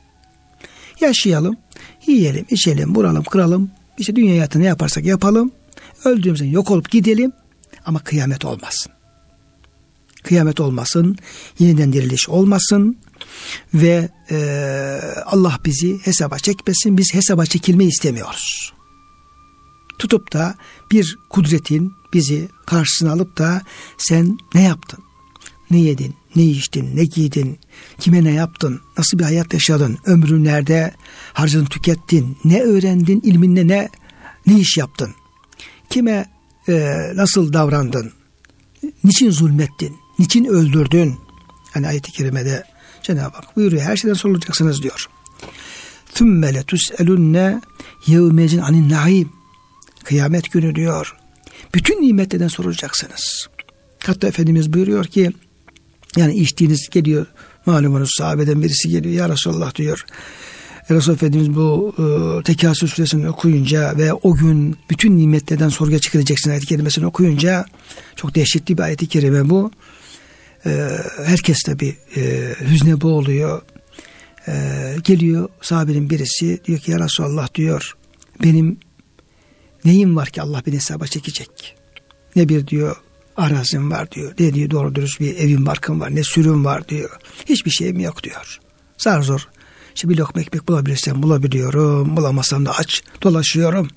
Yaşayalım, 1.01 1.57
yiyelim, 2.07 2.45
içelim, 2.49 2.95
vuralım, 2.95 3.23
kıralım. 3.23 3.71
İşte 3.97 4.15
dünya 4.15 4.31
hayatı 4.31 4.59
ne 4.59 4.65
yaparsak 4.65 5.05
yapalım. 5.05 5.51
Öldüğümüzde 6.05 6.45
yok 6.45 6.71
olup 6.71 6.91
gidelim 6.91 7.31
ama 7.85 7.99
kıyamet 7.99 8.45
olmasın. 8.45 8.91
Kıyamet 10.23 10.59
olmasın, 10.59 11.17
yeniden 11.59 11.93
diriliş 11.93 12.29
olmasın 12.29 12.97
ve 13.73 14.09
e, 14.31 14.37
Allah 15.25 15.59
bizi 15.65 15.99
hesaba 16.05 16.39
çekmesin. 16.39 16.97
Biz 16.97 17.13
hesaba 17.13 17.45
çekilmeyi 17.45 17.89
istemiyoruz. 17.89 18.73
Tutup 19.99 20.33
da 20.33 20.55
bir 20.91 21.17
kudretin 21.29 21.93
bizi 22.13 22.49
karşısına 22.65 23.11
alıp 23.11 23.37
da 23.37 23.61
sen 23.97 24.37
ne 24.55 24.61
yaptın? 24.61 24.99
Ne 25.71 25.79
yedin? 25.79 26.15
Ne 26.35 26.43
içtin? 26.43 26.95
Ne 26.95 27.05
giydin? 27.05 27.59
Kime 27.99 28.23
ne 28.23 28.31
yaptın? 28.31 28.81
Nasıl 28.97 29.19
bir 29.19 29.23
hayat 29.23 29.53
yaşadın? 29.53 29.97
Ömrün 30.05 30.43
nerede 30.43 30.93
harcadın, 31.33 31.65
tükettin? 31.65 32.37
Ne 32.45 32.61
öğrendin? 32.61 33.21
İlminle 33.23 33.67
ne 33.67 33.89
ne 34.47 34.59
iş 34.59 34.77
yaptın? 34.77 35.15
Kime 35.89 36.30
e, 36.68 36.96
nasıl 37.14 37.52
davrandın? 37.52 38.12
Niçin 39.04 39.30
zulmettin? 39.30 39.96
Niçin 40.18 40.44
öldürdün? 40.44 41.14
Hani 41.74 41.88
ayet-i 41.88 42.12
kerimede 42.12 42.64
Cenab-ı 43.02 43.36
Hak 43.36 43.56
buyuruyor 43.56 43.82
her 43.82 43.96
şeyden 43.96 44.14
sorulacaksınız 44.14 44.82
diyor. 44.82 45.08
ثُمَّ 46.14 46.52
لَتُسْأَلُنَّ 46.52 47.60
يَوْمَيْزٍ 48.06 48.60
anin 48.60 48.90
naim. 48.90 49.32
Kıyamet 50.04 50.52
günü 50.52 50.74
diyor. 50.74 51.16
Bütün 51.74 52.02
nimetlerden 52.02 52.48
sorulacaksınız. 52.48 53.48
Hatta 54.06 54.28
Efendimiz 54.28 54.72
buyuruyor 54.72 55.04
ki 55.04 55.32
yani 56.16 56.34
içtiğiniz 56.34 56.88
geliyor 56.90 57.26
malumunuz 57.66 58.10
sahabeden 58.18 58.62
birisi 58.62 58.88
geliyor 58.88 59.14
ya 59.14 59.28
Resulallah 59.28 59.74
diyor. 59.74 60.04
Resul 60.95 61.13
Efendimiz 61.13 61.55
bu 61.55 61.95
e, 61.97 62.43
Tekasür 62.43 62.87
suresini 62.87 63.29
okuyunca 63.29 63.97
ve 63.97 64.13
o 64.13 64.33
gün 64.33 64.77
bütün 64.89 65.17
nimetlerden 65.17 65.69
sorguya 65.69 65.99
çıkaracaksın 65.99 66.49
ayet-i 66.49 66.67
kerimesini 66.67 67.05
okuyunca 67.05 67.65
çok 68.15 68.35
dehşetli 68.35 68.77
bir 68.77 68.83
ayet-i 68.83 69.07
kerime 69.07 69.49
bu. 69.49 69.71
E, 70.65 70.89
herkes 71.25 71.59
tabi 71.63 71.97
e, 72.15 72.53
hüzne 72.61 73.01
boğuluyor. 73.01 73.61
E, 74.47 74.53
geliyor 75.03 75.49
sahabenin 75.61 76.09
birisi 76.09 76.59
diyor 76.65 76.79
ki 76.79 76.91
ya 76.91 76.99
Resulallah 76.99 77.53
diyor 77.55 77.95
benim 78.43 78.77
neyim 79.85 80.15
var 80.15 80.29
ki 80.29 80.41
Allah 80.41 80.63
beni 80.67 80.75
hesaba 80.75 81.07
çekecek. 81.07 81.75
Ne 82.35 82.49
bir 82.49 82.67
diyor 82.67 82.95
arazim 83.37 83.91
var 83.91 84.11
diyor. 84.11 84.33
Ne 84.39 84.53
diyor 84.53 84.69
doğru 84.69 84.95
dürüst 84.95 85.19
bir 85.19 85.35
evim 85.35 85.65
barkım 85.65 85.99
var. 85.99 86.15
Ne 86.15 86.23
sürüm 86.23 86.65
var 86.65 86.87
diyor. 86.87 87.19
Hiçbir 87.45 87.71
şeyim 87.71 87.99
yok 87.99 88.23
diyor. 88.23 88.59
Zar 88.97 89.21
zor. 89.21 89.47
İşte 89.95 90.09
bir 90.09 90.17
lokma 90.17 90.41
ekmek 90.41 90.67
bulabilirsem 90.67 91.23
bulabiliyorum. 91.23 92.17
Bulamazsam 92.17 92.65
da 92.65 92.77
aç 92.77 93.03
dolaşıyorum. 93.21 93.87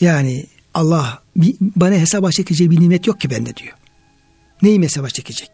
Yani 0.00 0.46
Allah 0.74 1.22
bana 1.60 1.94
hesaba 1.94 2.32
çekeceği 2.32 2.70
bir 2.70 2.80
nimet 2.80 3.06
yok 3.06 3.20
ki 3.20 3.30
bende 3.30 3.56
diyor. 3.56 3.74
Neyim 4.62 4.82
hesaba 4.82 5.08
çekecek? 5.08 5.50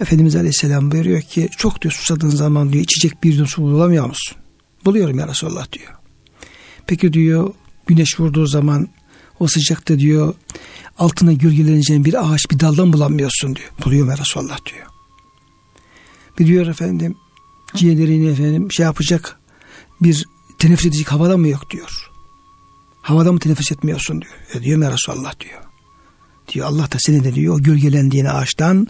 Efendimiz 0.00 0.36
Aleyhisselam 0.36 0.90
buyuruyor 0.90 1.22
ki 1.22 1.48
çok 1.56 1.82
diyor 1.82 1.92
susadığın 1.92 2.30
zaman 2.30 2.72
diyor 2.72 2.84
içecek 2.84 3.24
bir 3.24 3.32
yudum 3.32 3.46
su 3.46 3.62
bulamıyor 3.62 4.06
musun? 4.06 4.36
Buluyorum 4.84 5.18
ya 5.18 5.28
Resulallah 5.28 5.72
diyor. 5.72 5.92
Peki 6.86 7.12
diyor 7.12 7.54
güneş 7.86 8.20
vurduğu 8.20 8.46
zaman 8.46 8.88
o 9.40 9.46
sıcakta 9.46 9.98
diyor 9.98 10.34
altına 10.98 11.32
gölgeleneceğin 11.32 12.04
bir 12.04 12.32
ağaç 12.32 12.50
bir 12.50 12.60
daldan 12.60 12.92
bulamıyorsun 12.92 13.56
diyor. 13.56 13.68
Buluyorum 13.84 14.10
ya 14.10 14.18
Resulallah 14.18 14.58
diyor. 14.66 14.86
Bir 16.38 16.46
diyor 16.46 16.66
efendim 16.66 17.16
ciğerlerini 17.74 18.28
efendim 18.28 18.72
şey 18.72 18.84
yapacak 18.84 19.40
bir 20.00 20.26
teneffüs 20.58 20.86
edecek 20.86 21.12
havada 21.12 21.36
mı 21.36 21.48
yok 21.48 21.70
diyor. 21.70 22.10
Havada 23.02 23.32
mı 23.32 23.38
teneffüs 23.38 23.72
etmiyorsun 23.72 24.22
diyor. 24.22 24.34
E 24.54 24.62
diyor 24.62 24.82
ya 24.82 24.92
Resulallah 24.92 25.40
diyor. 25.40 25.60
Diyor 26.48 26.66
Allah 26.66 26.92
da 26.92 26.96
seni 26.98 27.24
de 27.24 27.34
diyor 27.34 27.60
gölgelendiğin 27.60 28.24
ağaçtan 28.24 28.86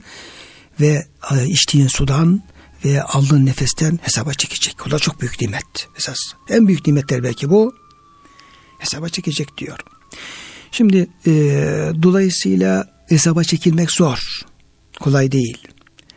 ve 0.81 1.07
e, 1.31 1.47
içtiğin 1.47 1.87
sudan 1.87 2.43
ve 2.85 3.03
aldığın 3.03 3.47
nefesten 3.47 3.99
hesaba 4.03 4.35
çekecek. 4.35 4.87
O 4.87 4.91
da 4.91 4.99
çok 4.99 5.21
büyük 5.21 5.41
nimet 5.41 5.89
esas. 5.97 6.19
En 6.49 6.67
büyük 6.67 6.87
nimetler 6.87 7.23
belki 7.23 7.51
bu. 7.51 7.75
Hesaba 8.79 9.09
çekecek 9.09 9.59
diyor. 9.59 9.79
Şimdi 10.71 11.07
e, 11.27 11.33
dolayısıyla 12.03 12.89
hesaba 13.09 13.45
çekilmek 13.45 13.91
zor. 13.91 14.19
Kolay 15.01 15.33
değil. 15.33 15.59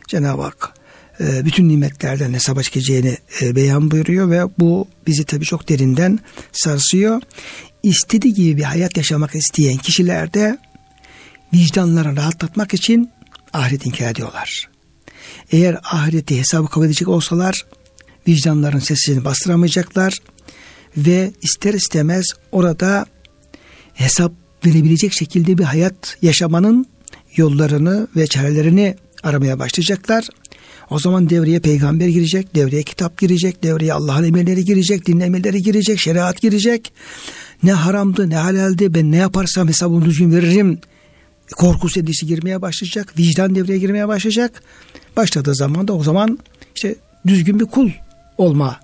Cenab-ı 0.08 0.42
Hak 0.42 0.79
bütün 1.20 1.68
nimetlerden 1.68 2.32
hesaba 2.32 2.62
çekeceğini 2.62 3.18
e, 3.42 3.56
beyan 3.56 3.90
buyuruyor 3.90 4.30
ve 4.30 4.42
bu 4.58 4.88
bizi 5.06 5.24
tabii 5.24 5.44
çok 5.44 5.68
derinden 5.68 6.18
sarsıyor. 6.52 7.22
İstediği 7.82 8.34
gibi 8.34 8.56
bir 8.56 8.62
hayat 8.62 8.96
yaşamak 8.96 9.34
isteyen 9.34 9.76
kişiler 9.76 10.34
de 10.34 10.58
vicdanlarını 11.54 12.16
rahatlatmak 12.16 12.74
için 12.74 13.10
ahiret 13.52 13.86
inkar 13.86 14.10
ediyorlar. 14.10 14.68
Eğer 15.52 15.78
ahireti 15.84 16.38
hesabı 16.38 16.68
kabul 16.68 16.86
edecek 16.86 17.08
olsalar 17.08 17.66
vicdanların 18.28 18.78
sesini 18.78 19.24
bastıramayacaklar 19.24 20.18
ve 20.96 21.32
ister 21.42 21.74
istemez 21.74 22.26
orada 22.52 23.06
hesap 23.94 24.32
verebilecek 24.66 25.12
şekilde 25.12 25.58
bir 25.58 25.64
hayat 25.64 26.16
yaşamanın 26.22 26.86
yollarını 27.36 28.08
ve 28.16 28.26
çarelerini 28.26 28.96
aramaya 29.22 29.58
başlayacaklar. 29.58 30.28
O 30.90 30.98
zaman 30.98 31.30
devreye 31.30 31.60
peygamber 31.60 32.08
girecek, 32.08 32.54
devreye 32.54 32.82
kitap 32.82 33.18
girecek, 33.18 33.62
devreye 33.62 33.92
Allah'ın 33.92 34.24
emirleri 34.24 34.64
girecek, 34.64 35.06
din 35.06 35.20
emirleri 35.20 35.62
girecek, 35.62 36.00
şeriat 36.00 36.40
girecek. 36.40 36.92
Ne 37.62 37.72
haramdı, 37.72 38.30
ne 38.30 38.36
halaldi, 38.36 38.94
ben 38.94 39.12
ne 39.12 39.16
yaparsam 39.16 39.68
hesabını 39.68 40.04
düzgün 40.04 40.32
veririm. 40.32 40.78
Korkusu 41.56 42.00
endişesi 42.00 42.26
girmeye 42.26 42.62
başlayacak, 42.62 43.18
vicdan 43.18 43.54
devreye 43.54 43.78
girmeye 43.78 44.08
başlayacak. 44.08 44.62
Başladığı 45.16 45.54
zaman 45.54 45.88
da 45.88 45.92
o 45.92 46.02
zaman 46.02 46.38
işte 46.74 46.94
düzgün 47.26 47.60
bir 47.60 47.64
kul 47.64 47.90
olma, 48.38 48.80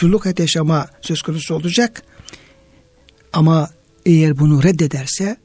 kulluk 0.00 0.26
et 0.26 0.40
yaşama 0.40 0.86
söz 1.00 1.22
konusu 1.22 1.54
olacak. 1.54 2.02
Ama 3.32 3.70
eğer 4.06 4.38
bunu 4.38 4.62
reddederse 4.62 5.36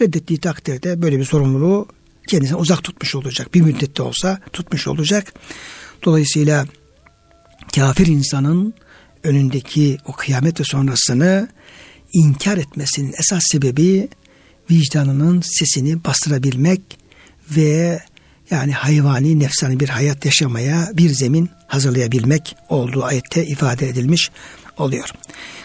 Reddettiği 0.00 0.40
takdirde 0.40 1.02
böyle 1.02 1.18
bir 1.18 1.24
sorumluluğu 1.24 1.86
kendisine 2.28 2.56
uzak 2.56 2.84
tutmuş 2.84 3.14
olacak. 3.14 3.54
Bir 3.54 3.60
müddette 3.60 4.02
olsa 4.02 4.40
tutmuş 4.52 4.88
olacak. 4.88 5.34
Dolayısıyla 6.04 6.66
kafir 7.74 8.06
insanın 8.06 8.74
önündeki 9.22 9.98
o 10.06 10.12
kıyamet 10.12 10.66
sonrasını 10.66 11.48
inkar 12.12 12.56
etmesinin 12.56 13.14
esas 13.18 13.42
sebebi 13.52 14.08
vicdanının 14.70 15.40
sesini 15.40 16.04
bastırabilmek 16.04 16.80
ve 17.50 18.00
yani 18.50 18.72
hayvani 18.72 19.38
nefsani 19.38 19.80
bir 19.80 19.88
hayat 19.88 20.24
yaşamaya 20.24 20.90
bir 20.94 21.10
zemin 21.10 21.50
hazırlayabilmek 21.66 22.56
olduğu 22.68 23.04
ayette 23.04 23.46
ifade 23.46 23.88
edilmiş 23.88 24.30
oluyor. 24.76 25.10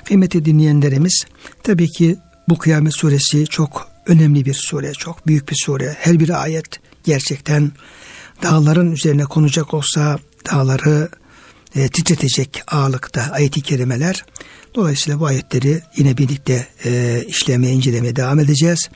Kıymetli 0.06 0.46
dinleyenlerimiz 0.46 1.26
tabii 1.64 1.90
ki 1.90 2.18
bu 2.50 2.58
kıyamet 2.58 2.96
suresi 2.96 3.46
çok 3.46 3.93
önemli 4.08 4.46
bir 4.46 4.54
sure, 4.54 4.94
çok 4.94 5.28
büyük 5.28 5.50
bir 5.50 5.56
sure. 5.66 5.96
Her 6.00 6.20
bir 6.20 6.44
ayet 6.44 6.80
gerçekten 7.04 7.72
dağların 8.44 8.92
üzerine 8.92 9.24
konacak 9.24 9.74
olsa 9.74 10.20
dağları 10.52 11.10
e, 11.76 11.88
titretecek 11.88 12.64
ağırlıkta 12.68 13.30
ayeti 13.32 13.62
kerimeler. 13.62 14.26
Dolayısıyla 14.76 15.20
bu 15.20 15.26
ayetleri 15.26 15.82
yine 15.98 16.18
birlikte 16.18 16.68
e, 16.86 17.24
işlemeye, 17.28 17.74
incelemeye 17.74 18.16
devam 18.16 18.40
edeceğiz. 18.40 18.90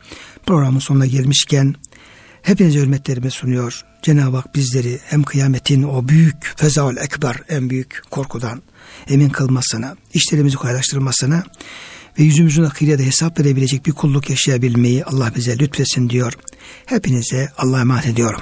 Programın 0.46 0.80
sonuna 0.80 1.06
gelmişken 1.06 1.76
hepinize 2.42 2.80
hürmetlerimi 2.80 3.32
sunuyor. 3.32 3.86
Cenab-ı 4.02 4.38
Hak 4.38 4.56
bizleri 4.56 5.00
hem 5.06 5.24
kıyametin 5.24 5.84
o 5.84 6.08
büyük 6.08 6.54
fezaul 6.56 6.98
ekber 6.98 7.36
en 7.50 7.70
büyük 7.70 8.02
korkudan 8.12 8.62
emin 9.10 9.30
kılmasına, 9.30 9.96
işlerimizi 10.14 10.58
kolaylaştırmasına 10.58 11.44
ve 12.20 12.24
yüzümüzün 12.24 12.64
akıyla 12.64 13.00
da 13.00 13.04
hesap 13.04 13.40
verebilecek 13.40 13.86
bir 13.86 13.92
kulluk 13.92 14.30
yaşayabilmeyi 14.30 15.06
Allah 15.06 15.32
bize 15.36 15.60
lütfesin 15.60 16.10
diyor. 16.10 16.34
Hepinize 16.86 17.50
Allah'a 17.58 17.82
emanet 17.82 18.06
ediyorum. 18.06 18.42